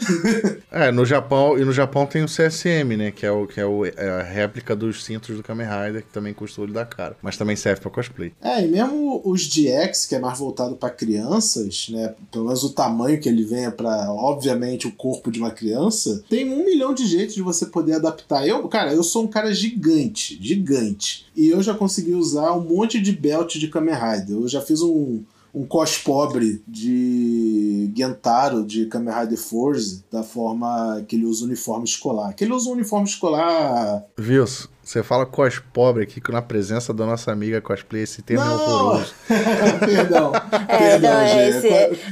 [0.71, 3.11] é, no Japão, e no Japão tem o CSM, né?
[3.11, 6.11] Que é, o, que é, o, é a réplica dos cintos do Kamen Rider, que
[6.11, 7.15] também custa o olho da cara.
[7.21, 8.31] Mas também serve pra cosplay.
[8.41, 12.15] É, e mesmo os DX, que é mais voltado para crianças, né?
[12.31, 16.49] Pelo menos o tamanho que ele venha para obviamente, o corpo de uma criança, tem
[16.49, 18.47] um milhão de jeitos de você poder adaptar.
[18.47, 21.28] Eu, cara, eu sou um cara gigante, gigante.
[21.39, 24.35] E eu já consegui usar um monte de belt de Kamen Rider.
[24.35, 25.23] Eu já fiz um,
[25.55, 31.45] um cos pobre de Gentaro de Kamen Rider Force, da forma que ele usa o
[31.45, 32.33] uniforme escolar.
[32.33, 34.03] Que ele usa um uniforme escolar.
[34.19, 38.51] Wilson, você fala cos pobre aqui na presença da nossa amiga cosplay, esse termo não.
[38.51, 39.13] é horroroso.
[39.85, 40.31] Perdão.
[40.67, 41.67] É, Perdão, não, é esse,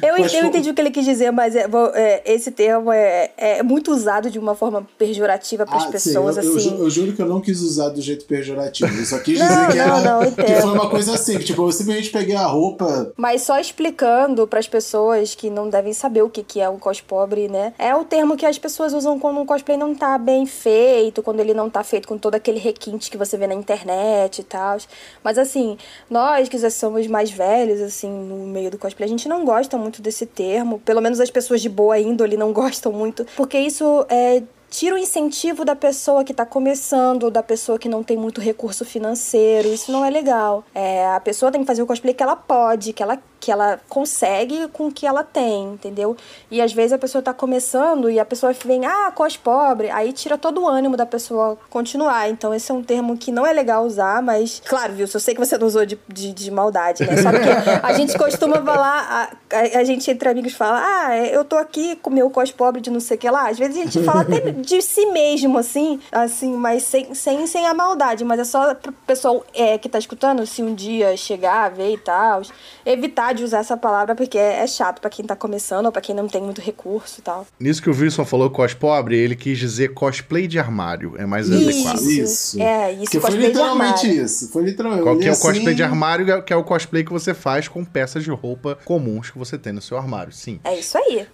[0.05, 0.33] eu, cos...
[0.35, 3.91] eu entendi o que ele quis dizer, mas é, é, esse termo é, é, muito
[3.91, 6.35] usado de uma forma pejorativa para as ah, pessoas.
[6.35, 6.69] Sim, eu, assim.
[6.75, 8.95] Eu, eu, juro que eu não quis usar do jeito pejorativo.
[8.95, 11.67] Eu só quis dizer não, que, era, não, que foi uma coisa assim, que tipo,
[11.67, 13.11] eu simplesmente peguei a roupa.
[13.17, 16.77] Mas só explicando para as pessoas que não devem saber o que, que é o
[16.77, 17.73] cos pobre, né?
[17.79, 21.39] É o termo que as pessoas usam quando um cosplay não tá bem feito, quando
[21.39, 24.77] ele não tá feito com todo aquele requinte que você vê na internet e tal.
[25.23, 25.77] Mas assim,
[26.09, 29.77] nós que já somos mais velhos, assim, no meio do cosplay, a gente não gosta
[29.77, 30.79] muito desse termo.
[30.79, 33.25] Pelo menos as pessoas de boa índole não gostam muito.
[33.35, 38.03] Porque isso é tira o incentivo da pessoa que está começando, da pessoa que não
[38.03, 39.69] tem muito recurso financeiro.
[39.69, 40.63] Isso não é legal.
[40.73, 43.79] É, a pessoa tem que fazer o cosplay que ela pode, que ela que ela
[43.87, 46.15] consegue com o que ela tem, entendeu?
[46.49, 50.11] E às vezes a pessoa tá começando e a pessoa vem, ah, cos pobre, aí
[50.11, 52.29] tira todo o ânimo da pessoa continuar.
[52.29, 55.33] Então esse é um termo que não é legal usar, mas, claro, viu, eu sei
[55.33, 57.17] que você não usou de, de, de maldade, né?
[57.17, 57.49] Só porque
[57.83, 61.95] a gente costuma falar, a, a, a, gente entre amigos fala, ah, eu tô aqui
[61.97, 63.49] com meu cos pobre de não sei o que lá.
[63.49, 67.65] Às vezes a gente fala até de si mesmo, assim, assim, mas sem, sem, sem
[67.67, 71.69] a maldade, mas é só pro pessoal é, que tá escutando, se um dia chegar,
[71.69, 72.41] ver e tal,
[72.85, 76.15] evitar de usar essa palavra porque é chato para quem tá começando ou pra quem
[76.15, 77.45] não tem muito recurso e tal.
[77.59, 81.15] Nisso que o Wilson falou cos pobre, ele quis dizer cosplay de armário.
[81.17, 82.09] É mais isso, adequado.
[82.09, 82.61] Isso.
[82.61, 83.11] É, isso.
[83.11, 84.51] Que foi literalmente isso.
[84.51, 85.03] Foi literalmente.
[85.03, 85.41] Qual que é o assim...
[85.41, 86.43] cosplay de armário?
[86.43, 89.73] Que é o cosplay que você faz com peças de roupa comuns que você tem
[89.73, 90.31] no seu armário.
[90.31, 90.59] Sim.
[90.63, 91.27] É isso aí.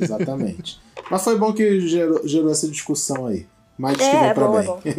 [0.00, 0.80] Exatamente.
[1.10, 3.46] Mas foi bom que gerou, gerou essa discussão aí.
[3.78, 4.94] Mas é, que vai pra bom, bem.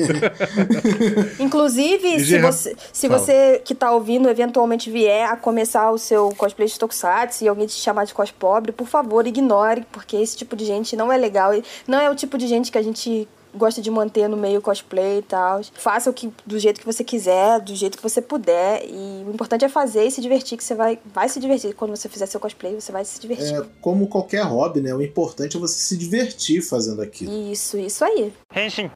[1.37, 6.29] É Inclusive, se você, se você que tá ouvindo eventualmente vier a começar o seu
[6.37, 10.37] cosplay de Tokusatsu e alguém te chamar de cos pobre, por favor, ignore, porque esse
[10.37, 11.51] tipo de gente não é legal.
[11.85, 15.19] Não é o tipo de gente que a gente gosta de manter no meio cosplay
[15.19, 15.61] e tal.
[15.73, 18.83] Faça o que do jeito que você quiser, do jeito que você puder.
[18.85, 21.73] E o importante é fazer e se divertir, que você vai, vai se divertir.
[21.73, 23.55] Quando você fizer seu cosplay, você vai se divertir.
[23.55, 24.93] É, como qualquer hobby, né?
[24.93, 27.51] O importante é você se divertir fazendo aquilo.
[27.51, 28.33] Isso, isso aí.
[28.55, 28.89] Henshin.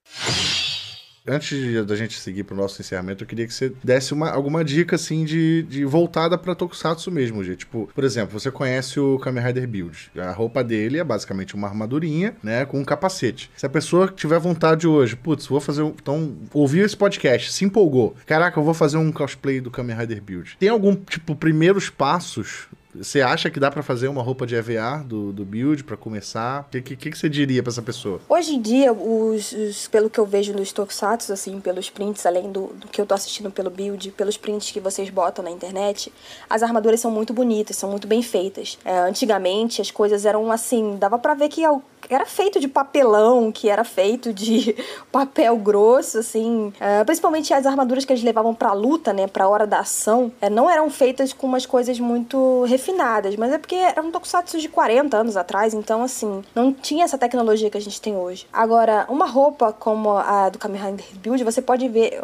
[1.25, 4.97] Antes da gente seguir pro nosso encerramento, eu queria que você desse uma, alguma dica,
[4.97, 7.59] assim, de, de voltada pra Tokusatsu mesmo, gente.
[7.59, 10.11] Tipo, por exemplo, você conhece o Kamen Rider Build.
[10.17, 13.49] A roupa dele é basicamente uma armadurinha, né, com um capacete.
[13.55, 15.89] Se a pessoa tiver vontade hoje, putz, vou fazer um...
[15.89, 18.15] Então, ouviu esse podcast, se empolgou.
[18.25, 20.57] Caraca, eu vou fazer um cosplay do Kamen Rider Build.
[20.59, 25.03] Tem algum, tipo, primeiros passos você acha que dá para fazer uma roupa de EVA
[25.05, 26.61] do, do build para começar?
[26.61, 28.19] O que, que, que, você diria para essa pessoa?
[28.29, 32.51] Hoje em dia, os, os, pelo que eu vejo nos tokusatsu, assim, pelos prints, além
[32.51, 36.13] do, do que eu tô assistindo pelo build, pelos prints que vocês botam na internet,
[36.49, 38.77] as armaduras são muito bonitas, são muito bem feitas.
[38.85, 41.63] É, antigamente, as coisas eram assim, dava para ver que
[42.09, 44.75] era feito de papelão, que era feito de
[45.11, 46.73] papel grosso, assim.
[46.79, 50.49] É, principalmente as armaduras que eles levavam pra luta, né, pra hora da ação, é,
[50.49, 55.15] não eram feitas com umas coisas muito refinadas, mas é porque eram tokusatsu de 40
[55.15, 58.45] anos atrás, então assim, não tinha essa tecnologia que a gente tem hoje.
[58.51, 62.21] Agora, uma roupa como a do Kamen Rider Build, você pode ver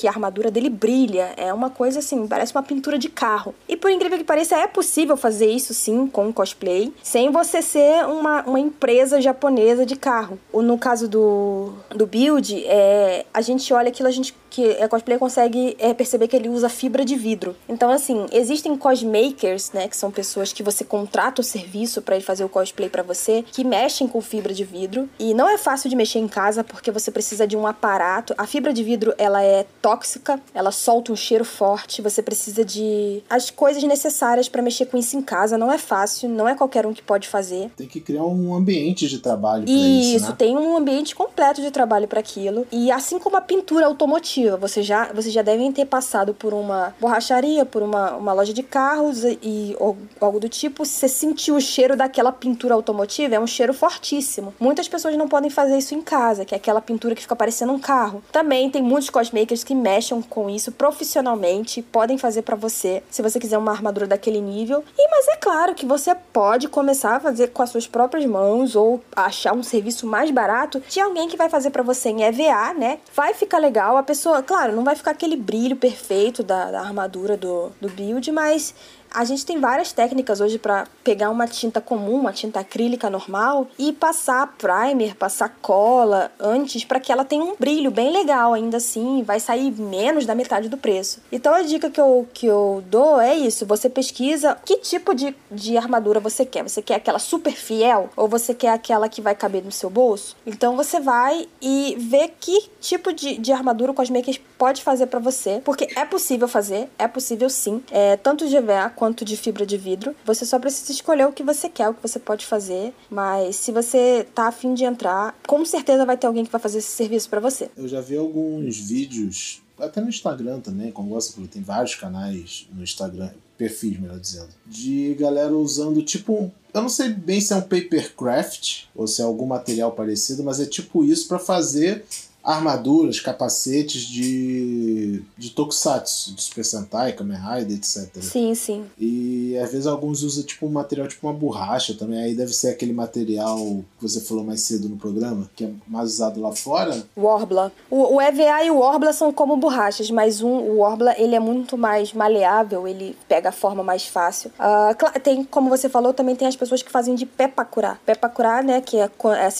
[0.00, 1.34] que a armadura dele brilha.
[1.36, 3.54] É uma coisa assim, parece uma pintura de carro.
[3.68, 8.06] E por incrível que pareça, é possível fazer isso sim com cosplay, sem você ser
[8.06, 10.38] uma, uma empresa japonesa de carro.
[10.50, 14.88] Ou no caso do, do build, é, a gente olha aquilo, a gente que a
[14.88, 17.56] cosplay consegue é, perceber que ele usa fibra de vidro.
[17.68, 22.24] Então, assim, existem cosmakers, né, que são pessoas que você contrata o serviço para ele
[22.24, 25.08] fazer o cosplay para você, que mexem com fibra de vidro.
[25.18, 28.34] E não é fácil de mexer em casa porque você precisa de um aparato.
[28.36, 33.22] A fibra de vidro, ela é tóxica, ela solta um cheiro forte, você precisa de
[33.28, 35.58] as coisas necessárias para mexer com isso em casa.
[35.58, 37.70] Não é fácil, não é qualquer um que pode fazer.
[37.76, 40.34] Tem que criar um ambiente de trabalho para isso, Isso, né?
[40.38, 42.66] tem um ambiente completo de trabalho para aquilo.
[42.70, 46.94] E assim como a pintura automotiva, você já, vocês já devem ter passado por uma
[47.00, 51.60] borracharia, por uma, uma loja de carros e ou, algo do tipo, você sentiu o
[51.60, 54.54] cheiro daquela pintura automotiva, é um cheiro fortíssimo.
[54.60, 57.72] Muitas pessoas não podem fazer isso em casa, que é aquela pintura que fica parecendo
[57.72, 58.22] um carro.
[58.30, 63.40] Também tem muitos cosmakers que mexam com isso profissionalmente, podem fazer para você, se você
[63.40, 64.84] quiser uma armadura daquele nível.
[64.96, 68.76] E mas é claro que você pode começar a fazer com as suas próprias mãos
[68.76, 72.74] ou achar um serviço mais barato de alguém que vai fazer para você em EVA,
[72.74, 72.98] né?
[73.14, 77.36] Vai ficar legal, a pessoa, claro, não vai ficar aquele brilho perfeito da, da armadura
[77.36, 78.74] do, do build, mas
[79.12, 83.66] a gente tem várias técnicas hoje para pegar uma tinta comum, uma tinta acrílica normal
[83.78, 88.76] e passar primer, passar cola antes para que ela tenha um brilho bem legal, ainda
[88.76, 91.20] assim, vai sair menos da metade do preço.
[91.32, 95.34] Então a dica que eu, que eu dou é isso: você pesquisa que tipo de,
[95.50, 96.62] de armadura você quer.
[96.62, 100.36] Você quer aquela super fiel ou você quer aquela que vai caber no seu bolso?
[100.46, 105.18] Então você vai e vê que tipo de, de armadura o Cosmakers pode fazer para
[105.18, 109.64] você, porque é possível fazer, é possível sim, é, tanto de EVA quanto de fibra
[109.64, 110.14] de vidro.
[110.26, 112.92] Você só precisa escolher o que você quer, o que você pode fazer.
[113.08, 116.80] Mas se você tá afim de entrar, com certeza vai ter alguém que vai fazer
[116.80, 117.70] esse serviço para você.
[117.78, 122.68] Eu já vi alguns vídeos, até no Instagram também, como você falou, tem vários canais
[122.74, 126.52] no Instagram, perfis, melhor dizendo, de galera usando tipo.
[126.74, 130.60] Eu não sei bem se é um papercraft ou se é algum material parecido, mas
[130.60, 132.04] é tipo isso para fazer
[132.42, 138.08] armaduras, capacetes de, de Tokusatsu, de Super Sentai, Kamen Rider, etc.
[138.22, 138.84] Sim, sim.
[138.98, 142.20] E às vezes alguns usam tipo um material, tipo uma borracha também.
[142.20, 143.58] Aí deve ser aquele material
[143.98, 147.02] que você falou mais cedo no programa, que é mais usado lá fora.
[147.16, 147.70] Warbler.
[147.90, 151.40] O, o EVA e o Warbler são como borrachas, mas um, o Warbler ele é
[151.40, 154.50] muito mais maleável, ele pega a forma mais fácil.
[154.58, 158.00] Uh, tem, como você falou, também tem as pessoas que fazem de pé pra curar.
[158.06, 159.10] Pé pra curar, né, que é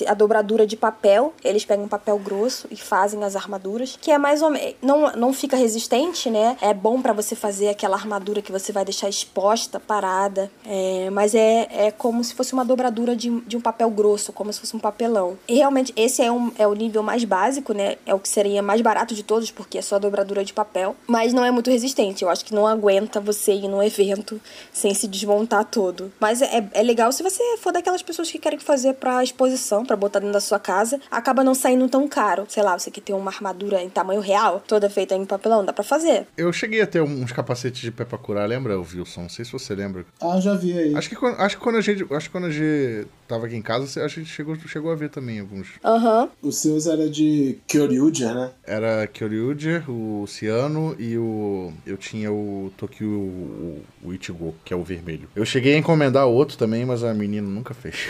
[0.06, 1.34] a dobradura de papel.
[1.44, 4.74] Eles pegam um papel grosso e fazem as armaduras, que é mais ou menos.
[4.80, 6.56] Não, não fica resistente, né?
[6.60, 10.50] É bom para você fazer aquela armadura que você vai deixar exposta, parada.
[10.64, 14.52] É, mas é, é como se fosse uma dobradura de, de um papel grosso, como
[14.52, 15.38] se fosse um papelão.
[15.48, 17.96] E realmente, esse é, um, é o nível mais básico, né?
[18.06, 20.94] É o que seria mais barato de todos, porque é só dobradura de papel.
[21.06, 22.22] Mas não é muito resistente.
[22.22, 24.40] Eu acho que não aguenta você ir num evento
[24.72, 26.12] sem se desmontar todo.
[26.20, 29.96] Mas é, é legal se você for daquelas pessoas que querem fazer pra exposição, para
[29.96, 31.00] botar dentro da sua casa.
[31.10, 34.90] Acaba não saindo tão caro lá, você que tem uma armadura em tamanho real, toda
[34.90, 36.26] feita em papelão, dá pra fazer.
[36.36, 39.22] Eu cheguei a ter uns capacetes de pé pra curar, lembra, Wilson?
[39.22, 40.04] Não sei se você lembra.
[40.20, 40.94] Ah, já vi aí.
[40.94, 42.06] Acho que, acho que quando a gente.
[42.12, 45.10] Acho que quando a gente tava aqui em casa, a gente chegou, chegou a ver
[45.10, 45.68] também alguns.
[45.84, 46.22] Aham.
[46.22, 46.48] Uhum.
[46.48, 48.50] Os seus era de Kyoryuger, né?
[48.64, 51.72] Era Kyoryuger, o Ciano e o.
[51.86, 55.28] Eu tinha o Tokyo o, o Ichigo, que é o vermelho.
[55.34, 58.08] Eu cheguei a encomendar outro também, mas a menina nunca fez.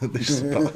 [0.12, 0.72] Deixa isso pra lá.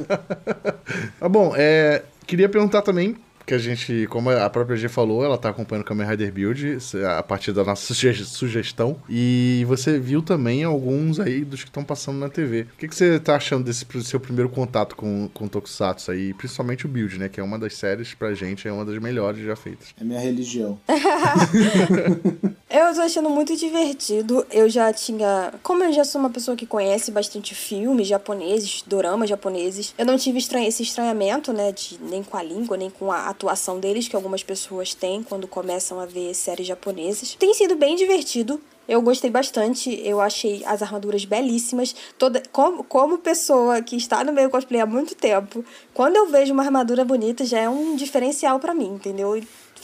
[1.20, 5.38] ah, bom, é, Queria perguntar também que a gente, como a própria G falou, ela
[5.38, 6.78] tá acompanhando o Kamen Rider Build
[7.18, 7.92] a partir da nossa
[8.24, 8.96] sugestão.
[9.08, 12.62] E você viu também alguns aí dos que estão passando na TV.
[12.62, 16.34] O que, que você tá achando desse seu primeiro contato com, com Tokusatsu aí?
[16.34, 17.28] Principalmente o Build, né?
[17.28, 19.88] Que é uma das séries pra gente, é uma das melhores já feitas.
[20.00, 20.78] É minha religião.
[22.70, 24.46] eu tô achando muito divertido.
[24.50, 25.52] Eu já tinha.
[25.62, 30.16] Como eu já sou uma pessoa que conhece bastante filmes japoneses, doramas japoneses, eu não
[30.16, 31.72] tive estranha, esse estranhamento, né?
[31.72, 35.48] De, nem com a língua, nem com a atuação deles, que algumas pessoas têm quando
[35.48, 37.34] começam a ver séries japonesas.
[37.34, 38.60] Tem sido bem divertido.
[38.88, 41.94] Eu gostei bastante, eu achei as armaduras belíssimas.
[42.18, 45.64] Toda, como, como pessoa que está no meio cosplay há muito tempo,
[45.94, 49.40] quando eu vejo uma armadura bonita já é um diferencial para mim, entendeu?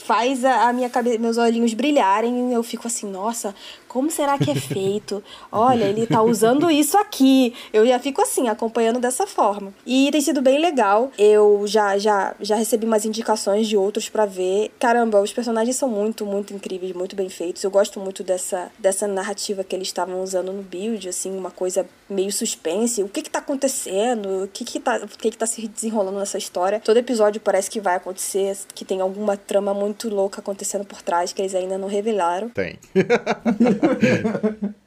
[0.09, 2.51] faz a, minha cabeça, meus olhinhos brilharem.
[2.51, 3.53] Eu fico assim, nossa,
[3.89, 5.21] como será que é feito?
[5.51, 7.53] Olha, ele tá usando isso aqui.
[7.73, 9.73] Eu já fico assim, acompanhando dessa forma.
[9.85, 11.11] E tem sido bem legal.
[11.17, 14.71] Eu já já já recebi umas indicações de outros para ver.
[14.79, 17.63] Caramba, os personagens são muito, muito incríveis, muito bem feitos.
[17.63, 21.85] Eu gosto muito dessa dessa narrativa que eles estavam usando no build, assim, uma coisa
[22.07, 23.01] meio suspense.
[23.01, 24.43] O que que tá acontecendo?
[24.43, 26.79] O que que tá, o que que tá se desenrolando nessa história?
[26.79, 31.33] Todo episódio parece que vai acontecer, que tem alguma trama muito louca acontecendo por trás
[31.33, 32.49] que eles ainda não revelaram.
[32.49, 32.77] Tem.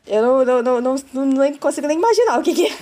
[0.07, 2.73] Eu não, não, não, não, não, consigo nem imaginar o que, que é.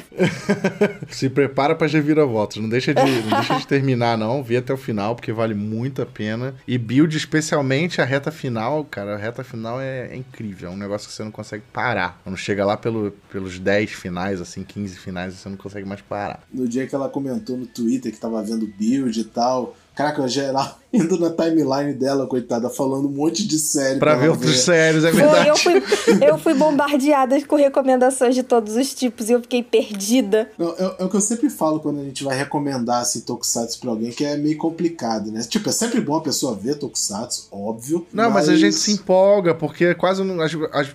[1.11, 2.57] Se prepara pra reviravoltas.
[2.57, 4.43] Não deixa de, não deixa de terminar, não.
[4.43, 6.55] Vê até o final, porque vale muito a pena.
[6.67, 10.71] E build, especialmente a reta final, cara, a reta final é, é incrível.
[10.71, 12.19] É um negócio que você não consegue parar.
[12.25, 16.43] Quando chega lá pelo, pelos 10 finais, assim, 15 finais, você não consegue mais parar.
[16.53, 20.80] No dia que ela comentou no Twitter que tava vendo build e tal, Caraca, geral
[20.93, 23.99] indo na timeline dela, coitada, falando um monte de série.
[23.99, 25.49] Pra, pra ver outros séries, é verdade.
[25.49, 25.82] eu, fui,
[26.28, 30.51] eu fui bombardeada com recomendações de todos os tipos e eu fiquei perdida.
[30.59, 33.80] Não, é, é, o que eu sempre falo quando a gente vai recomendar assim, Tokusatsu
[33.80, 35.43] pra alguém, que é meio complicado, né?
[35.43, 38.07] Tipo, é sempre bom a pessoa ver Tokusatsu, óbvio.
[38.12, 40.36] Não, mas, mas a gente se empolga, porque quase não.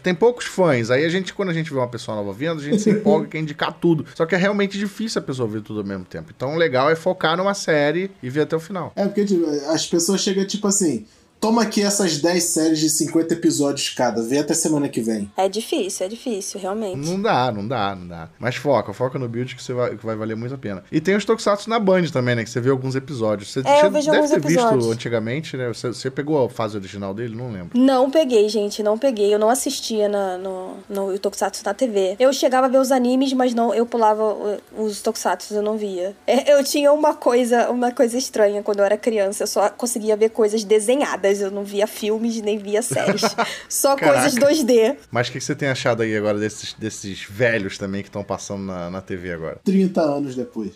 [0.03, 0.91] tem poucos fãs.
[0.91, 3.27] Aí a gente, quando a gente vê uma pessoa nova vendo, a gente se empolga,
[3.29, 4.05] quer indicar tudo.
[4.15, 6.31] Só que é realmente difícil a pessoa ver tudo ao mesmo tempo.
[6.35, 8.91] Então o legal é focar numa série e ver até o final.
[8.95, 9.45] É, porque tipo,
[9.86, 11.05] as pessoas chegam tipo assim.
[11.45, 15.31] Toma aqui essas 10 séries de 50 episódios cada, vê até semana que vem.
[15.37, 16.97] É difícil, é difícil, realmente.
[16.97, 18.29] Não dá, não dá, não dá.
[18.39, 20.83] Mas foca, foca no build que, você vai, que vai valer muito a pena.
[20.91, 22.43] E tem os Tokusatsu na Band também, né?
[22.43, 23.53] Que você vê alguns episódios.
[23.53, 24.85] Você é, eu vejo deve alguns ter episódios.
[24.85, 25.67] visto antigamente, né?
[25.67, 27.35] Você, você, pegou a fase original dele?
[27.35, 27.79] Não lembro.
[27.79, 29.31] Não peguei, gente, não peguei.
[29.31, 32.15] Eu não assistia na, no, no Tokusatsu na TV.
[32.17, 34.35] Eu chegava a ver os animes, mas não, eu pulava
[34.75, 36.15] os Tokusatsu, eu não via.
[36.25, 39.43] É, eu tinha uma coisa, uma coisa estranha quando eu era criança.
[39.43, 43.21] Eu só conseguia ver coisas desenhadas, eu não via filme filmes nem via séries.
[43.69, 44.97] Só coisas 2D.
[45.11, 48.23] Mas o que, que, você tem achado aí agora desses, desses velhos também que estão
[48.23, 49.59] passando na, na TV agora?
[49.63, 50.73] 30 anos depois.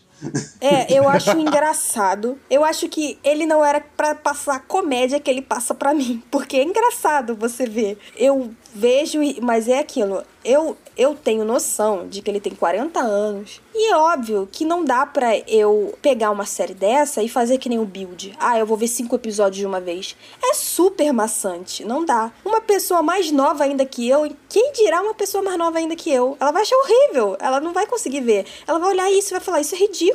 [0.62, 2.38] É, eu acho engraçado.
[2.50, 6.22] Eu acho que ele não era para passar a comédia que ele passa para mim.
[6.30, 7.98] Porque é engraçado você ver.
[8.16, 10.24] Eu vejo, mas é aquilo.
[10.44, 13.62] Eu, eu tenho noção de que ele tem 40 anos.
[13.76, 17.70] E é óbvio que não dá pra eu pegar uma série dessa e fazer que
[17.70, 18.36] nem o Build.
[18.40, 20.16] Ah, eu vou ver cinco episódios de uma vez.
[20.42, 21.84] É super maçante.
[21.84, 22.32] Não dá.
[22.44, 26.12] Uma pessoa mais nova ainda que eu, quem dirá uma pessoa mais nova ainda que
[26.12, 26.38] eu?
[26.40, 27.38] Ela vai achar horrível.
[27.40, 28.46] Ela não vai conseguir ver.
[28.66, 30.09] Ela vai olhar isso e vai falar: Isso é ridículo.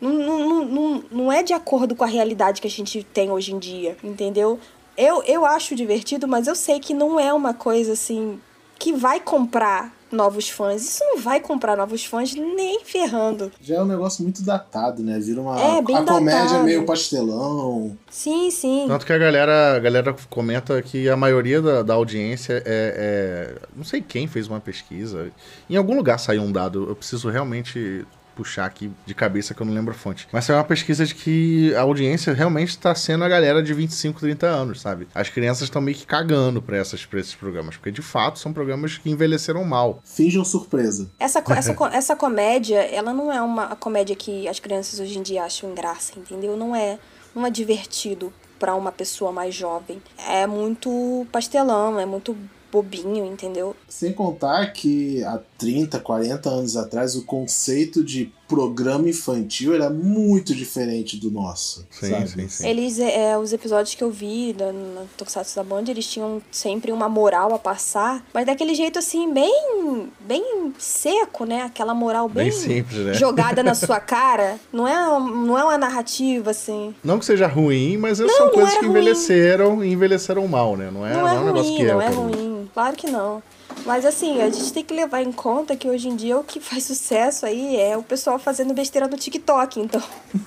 [0.00, 3.54] Não, não, não, não é de acordo com a realidade que a gente tem hoje
[3.54, 3.96] em dia.
[4.02, 4.58] Entendeu?
[4.96, 8.40] Eu, eu acho divertido, mas eu sei que não é uma coisa assim
[8.78, 10.82] que vai comprar novos fãs.
[10.82, 13.52] Isso não vai comprar novos fãs nem ferrando.
[13.60, 15.18] Já é um negócio muito datado, né?
[15.18, 16.18] Vira uma é, bem a datado.
[16.18, 17.96] comédia meio pastelão.
[18.10, 18.86] Sim, sim.
[18.88, 23.58] Tanto que a galera, a galera comenta que a maioria da, da audiência é, é,
[23.76, 25.30] Não sei quem fez uma pesquisa.
[25.68, 26.88] Em algum lugar saiu um dado.
[26.88, 28.06] Eu preciso realmente
[28.38, 30.28] puxar aqui de cabeça que eu não lembro a fonte.
[30.32, 34.20] Mas é uma pesquisa de que a audiência realmente está sendo a galera de 25,
[34.20, 35.08] 30 anos, sabe?
[35.12, 38.52] As crianças estão meio que cagando pra, essas, pra esses programas, porque de fato são
[38.52, 40.00] programas que envelheceram mal.
[40.04, 41.10] Finjam surpresa.
[41.18, 45.42] Essa, essa, essa comédia, ela não é uma comédia que as crianças hoje em dia
[45.42, 46.56] acham graça, entendeu?
[46.56, 46.96] Não é,
[47.34, 50.00] não é divertido para uma pessoa mais jovem.
[50.28, 52.36] É muito pastelão, é muito
[52.70, 53.74] bobinho, entendeu?
[53.88, 60.54] Sem contar que há 30, 40 anos atrás o conceito de programa infantil era muito
[60.54, 61.86] diferente do nosso.
[61.90, 62.28] Sim, sabe?
[62.28, 62.68] sim, sim.
[62.68, 66.90] Eles, é, os episódios que eu vi da, na Tokusatsu da Band, eles tinham sempre
[66.90, 71.62] uma moral a passar, mas daquele jeito assim, bem bem seco, né?
[71.62, 73.14] Aquela moral bem, bem simples, né?
[73.14, 74.58] jogada na sua cara.
[74.72, 76.94] Não é, não é uma narrativa assim.
[77.04, 79.88] Não que seja ruim, mas não, são coisas que envelheceram ruim.
[79.88, 80.90] e envelheceram mal, né?
[80.90, 82.70] Não é, não é, não é um ruim, negócio que não é, é ruim.
[82.72, 83.42] Claro que não.
[83.84, 86.60] Mas assim, a gente tem que levar em conta que hoje em dia o que
[86.60, 90.02] faz sucesso aí é o pessoal fazendo besteira no TikTok, então.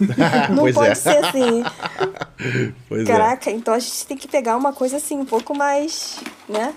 [0.55, 0.95] não pode é.
[0.95, 1.63] ser assim.
[2.87, 3.05] Pois é.
[3.05, 6.73] Caraca, então a gente tem que pegar uma coisa assim, um pouco mais, né?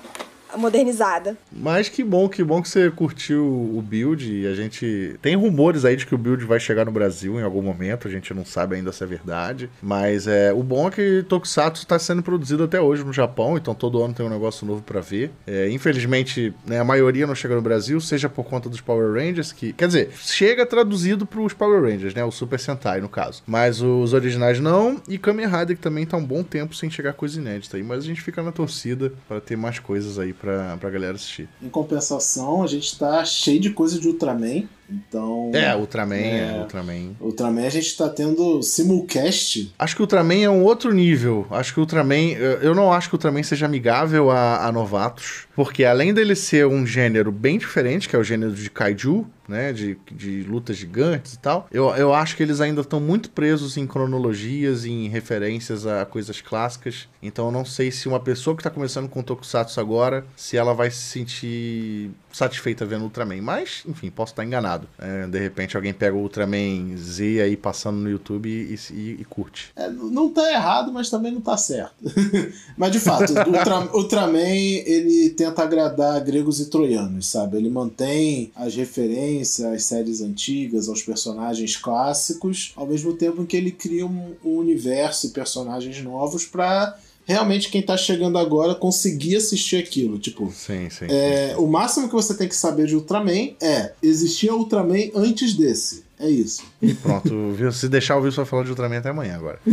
[0.57, 1.36] Modernizada.
[1.52, 5.84] Mas que bom, que bom que você curtiu o build e a gente tem rumores
[5.84, 8.44] aí de que o build vai chegar no Brasil em algum momento, a gente não
[8.44, 12.64] sabe ainda se é verdade, mas é o bom é que Tokusatsu está sendo produzido
[12.64, 15.30] até hoje no Japão, então todo ano tem um negócio novo para ver.
[15.46, 19.52] É, infelizmente, né, a maioria não chega no Brasil, seja por conta dos Power Rangers
[19.52, 23.42] que, quer dizer, chega traduzido para os Power Rangers, né, o Super Sentai no caso,
[23.46, 27.12] mas os originais não e Kamen Rider que também tá um bom tempo sem chegar
[27.12, 30.43] coisa inédita aí, mas a gente fica na torcida para ter mais coisas aí pra,
[30.78, 31.49] pra galera assistir.
[31.62, 34.64] Em compensação, a gente tá cheio de coisa de Ultraman.
[34.89, 35.51] Então.
[35.55, 36.61] É, Ultraman, é, É.
[36.61, 37.14] Ultraman.
[37.20, 39.72] Ultraman a gente tá tendo simulcast.
[39.78, 41.47] Acho que o Ultraman é um outro nível.
[41.51, 42.32] Acho que o Ultraman.
[42.61, 45.47] Eu não acho que o Ultraman seja amigável a, a novatos.
[45.55, 49.72] Porque além dele ser um gênero bem diferente, que é o gênero de kaiju, né?
[49.72, 53.76] De, de lutas gigantes e tal, eu, eu acho que eles ainda estão muito presos
[53.76, 57.09] em cronologias, em referências a coisas clássicas.
[57.22, 60.74] Então eu não sei se uma pessoa que tá começando com Tokusatsu agora, se ela
[60.74, 63.41] vai se sentir satisfeita vendo Ultraman.
[63.41, 64.89] Mas, enfim, posso estar enganado.
[64.99, 69.24] É, de repente alguém pega o Ultraman Z aí passando no YouTube e, e- e
[69.24, 69.70] curte.
[69.76, 71.95] É, não tá errado, mas também não tá certo.
[72.76, 74.39] mas de fato, Ultra- Ultraman
[74.85, 77.57] ele tenta agradar gregos e troianos, sabe?
[77.57, 83.57] Ele mantém as referências às séries antigas, aos personagens clássicos, ao mesmo tempo em que
[83.57, 89.36] ele cria um, um universo e personagens novos pra realmente quem tá chegando agora conseguir
[89.36, 90.18] assistir aquilo.
[90.18, 91.06] Tipo, Sim, sim.
[91.08, 96.04] é, o máximo que você tem que saber de Ultraman é existia Ultraman antes desse.
[96.18, 96.62] É isso.
[96.80, 97.72] E pronto, viu?
[97.72, 99.58] se deixar ouvir só falar de Ultraman até amanhã agora.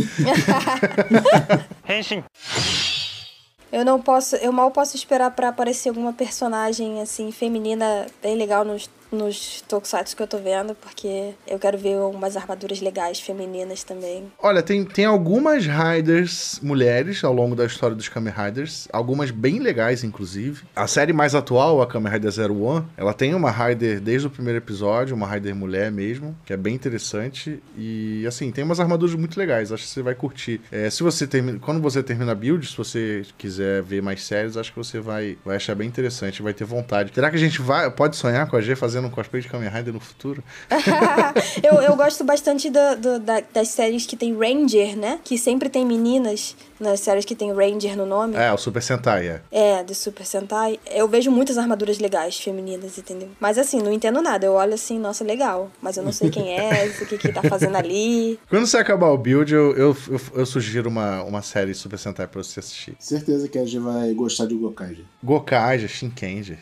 [3.72, 8.66] Eu não posso, eu mal posso esperar pra aparecer alguma personagem assim feminina bem legal
[8.66, 13.84] nos, nos tokusatsu que eu tô vendo, porque eu quero ver umas armaduras legais femininas
[13.84, 14.32] também.
[14.38, 19.58] Olha, tem, tem algumas Riders mulheres ao longo da história dos Kamen Riders, algumas bem
[19.58, 20.62] legais, inclusive.
[20.74, 24.30] A série mais atual, a Kamen Rider Zero One, ela tem uma Rider desde o
[24.30, 27.62] primeiro episódio, uma Rider mulher mesmo, que é bem interessante.
[27.76, 30.60] E assim, tem umas armaduras muito legais, acho que você vai curtir.
[30.70, 34.56] É, se você termina, quando você termina a build, se você quiser ver mais séries,
[34.56, 37.12] acho que você vai, vai achar bem interessante, vai ter vontade.
[37.14, 39.68] Será que a gente vai, pode sonhar com a G fazendo um cosplay de Kamen
[39.68, 40.42] Rider no futuro?
[41.62, 45.20] eu, eu gosto bastante do, do- da- das séries que tem Ranger, né?
[45.24, 48.34] Que sempre tem meninas nas séries que tem Ranger no nome.
[48.36, 49.40] É, o Super Sentai, é.
[49.52, 50.80] É, do Super Sentai.
[50.90, 53.28] Eu vejo muitas armaduras legais femininas, entendeu?
[53.38, 54.46] Mas assim, não entendo nada.
[54.46, 55.70] Eu olho assim, nossa, legal.
[55.80, 58.38] Mas eu não sei quem é, o que que tá fazendo ali.
[58.48, 62.26] Quando você acabar o build, eu, eu, eu, eu sugiro uma, uma série Super Sentai
[62.26, 62.94] pra você assistir.
[62.98, 65.04] Certeza que a gente vai gostar de Gokaiger.
[65.22, 66.58] Gokaja, Shinkenja.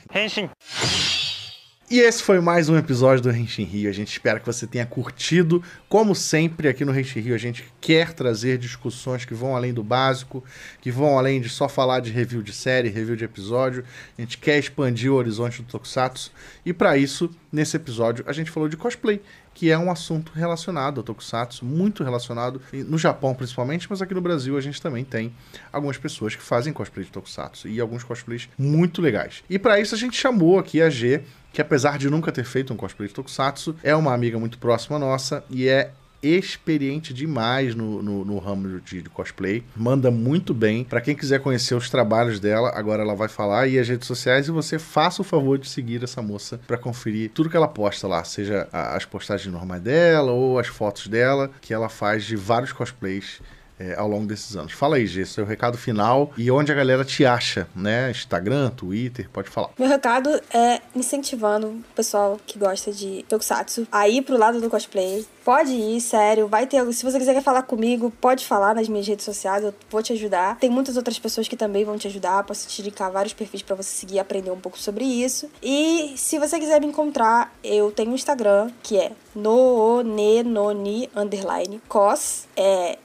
[1.90, 3.90] E esse foi mais um episódio do Renshin Rio.
[3.90, 5.60] A gente espera que você tenha curtido.
[5.88, 9.82] Como sempre, aqui no Renshin Rio, a gente quer trazer discussões que vão além do
[9.82, 10.44] básico,
[10.80, 13.84] que vão além de só falar de review de série, review de episódio.
[14.16, 16.30] A gente quer expandir o horizonte do Tokusatsu.
[16.64, 19.20] E para isso, nesse episódio, a gente falou de cosplay,
[19.54, 24.20] que é um assunto relacionado ao Tokusatsu, muito relacionado no Japão principalmente, mas aqui no
[24.20, 25.32] Brasil a gente também tem
[25.72, 29.42] algumas pessoas que fazem cosplay de Tokusatsu e alguns cosplays muito legais.
[29.50, 31.22] E para isso a gente chamou aqui a G,
[31.52, 34.98] que apesar de nunca ter feito um cosplay de Tokusatsu, é uma amiga muito próxima
[34.98, 35.90] nossa e é
[36.22, 40.84] experiente demais no, no, no ramo de, de cosplay, manda muito bem.
[40.84, 44.48] Pra quem quiser conhecer os trabalhos dela, agora ela vai falar e as redes sociais
[44.48, 48.06] e você faça o favor de seguir essa moça pra conferir tudo que ela posta
[48.06, 52.72] lá, seja as postagens normais dela ou as fotos dela, que ela faz de vários
[52.72, 53.40] cosplays
[53.80, 54.72] é, ao longo desses anos.
[54.72, 58.10] Fala aí, G, seu recado final e onde a galera te acha, né?
[58.10, 59.70] Instagram, Twitter, pode falar.
[59.78, 64.68] Meu recado é incentivando o pessoal que gosta de Tokusatsu a ir pro lado do
[64.68, 65.26] cosplay.
[65.42, 66.46] Pode ir, sério.
[66.46, 66.80] Vai ter.
[66.92, 70.58] Se você quiser falar comigo, pode falar nas minhas redes sociais, eu vou te ajudar.
[70.58, 72.44] Tem muitas outras pessoas que também vão te ajudar.
[72.44, 75.50] Posso te indicar vários perfis pra você seguir e aprender um pouco sobre isso.
[75.62, 82.48] E se você quiser me encontrar, eu tenho um Instagram que é noonenoni underline cos
[82.56, 82.98] é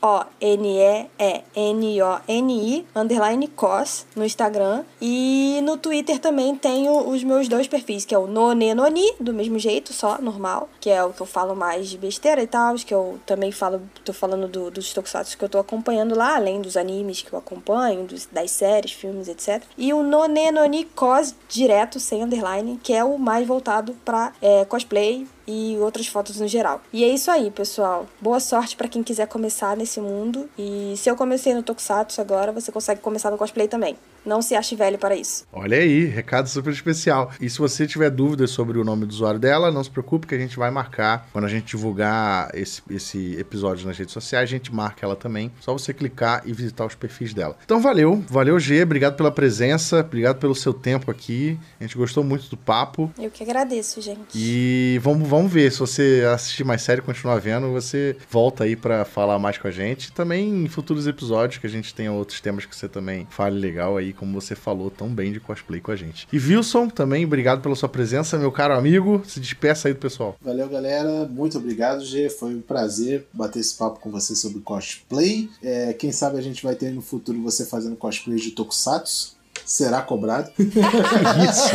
[0.00, 4.84] N-O-O-N-E-E-N-O-N-I underline cos no Instagram.
[5.00, 9.58] E no Twitter também tenho os meus dois perfis que é o nonenoni do mesmo
[9.58, 12.94] jeito só normal que é o que eu falo mais de besteira e tal que
[12.94, 16.76] eu também falo tô falando do, dos tokusatsu que eu tô acompanhando lá além dos
[16.76, 22.22] animes que eu acompanho dos, das séries filmes etc e o nonenoni cos direto sem
[22.22, 26.82] underline que é o mais voltado pra é, cosplay e outras fotos no geral.
[26.92, 28.06] E é isso aí, pessoal.
[28.20, 30.48] Boa sorte para quem quiser começar nesse mundo.
[30.58, 33.96] E se eu comecei no Tokusatsu agora, você consegue começar no cosplay também.
[34.26, 35.46] Não se ache velho para isso.
[35.50, 37.30] Olha aí, recado super especial.
[37.40, 40.34] E se você tiver dúvidas sobre o nome do usuário dela, não se preocupe que
[40.34, 41.26] a gente vai marcar.
[41.32, 45.50] Quando a gente divulgar esse, esse episódio nas redes sociais, a gente marca ela também.
[45.60, 47.56] Só você clicar e visitar os perfis dela.
[47.64, 51.58] Então valeu, valeu G, obrigado pela presença, obrigado pelo seu tempo aqui.
[51.80, 53.10] A gente gostou muito do papo.
[53.18, 54.18] Eu que agradeço, gente.
[54.34, 58.74] E vamos, vamos ver, se você assistir mais série e continuar vendo, você volta aí
[58.74, 60.10] para falar mais com a gente.
[60.12, 63.96] Também em futuros episódios que a gente tenha outros temas que você também fale legal
[63.96, 66.26] aí, como você falou tão bem de cosplay com a gente.
[66.32, 69.22] E Wilson, também, obrigado pela sua presença, meu caro amigo.
[69.26, 70.36] Se despeça aí do pessoal.
[70.40, 71.26] Valeu, galera.
[71.26, 72.30] Muito obrigado, G.
[72.30, 75.48] Foi um prazer bater esse papo com você sobre cosplay.
[75.62, 79.37] É, quem sabe a gente vai ter no futuro você fazendo cosplay de Tokusatsu.
[79.64, 80.50] Será cobrado?
[80.58, 81.70] Isso.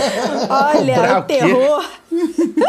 [0.49, 1.89] Olha, Cobrar o terror.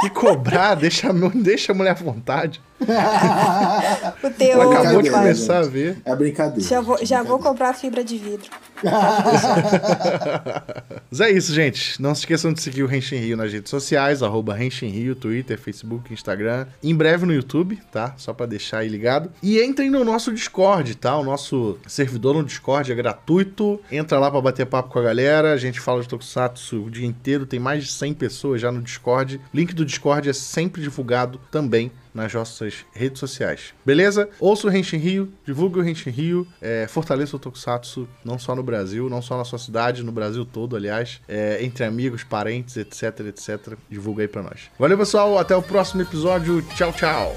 [0.01, 2.61] Que cobrar, deixa, deixa a mulher à vontade.
[2.81, 5.99] O Ela terror, acabou meu de começar a ver.
[6.05, 6.61] É brincadeira.
[6.69, 7.49] Já vou, é já vou brincadeira.
[7.51, 8.51] comprar fibra de vidro.
[11.11, 12.01] Mas é isso, gente.
[12.01, 15.59] Não se esqueçam de seguir o Renshin Rio nas redes sociais, arroba Renshin Rio, Twitter,
[15.59, 16.67] Facebook, Instagram.
[16.83, 18.15] Em breve no YouTube, tá?
[18.17, 19.31] Só pra deixar aí ligado.
[19.43, 21.17] E entrem no nosso Discord, tá?
[21.17, 23.81] O nosso servidor no Discord é gratuito.
[23.91, 25.53] Entra lá pra bater papo com a galera.
[25.53, 27.47] A gente fala de Tokusatsu o dia inteiro.
[27.47, 29.41] Tem mais de 100 pessoas já no Discord.
[29.53, 33.75] Link do Discord é sempre divulgado também nas nossas redes sociais.
[33.85, 34.29] Beleza?
[34.39, 38.63] Ouça o Renshin Rio, divulgue o Renshin Rio, é, fortaleça o Tokusatsu, não só no
[38.63, 43.21] Brasil, não só na sua cidade, no Brasil todo, aliás, é, entre amigos, parentes, etc,
[43.27, 43.77] etc.
[43.91, 44.71] Divulga aí pra nós.
[44.79, 46.63] Valeu, pessoal, até o próximo episódio.
[46.77, 47.35] Tchau, tchau.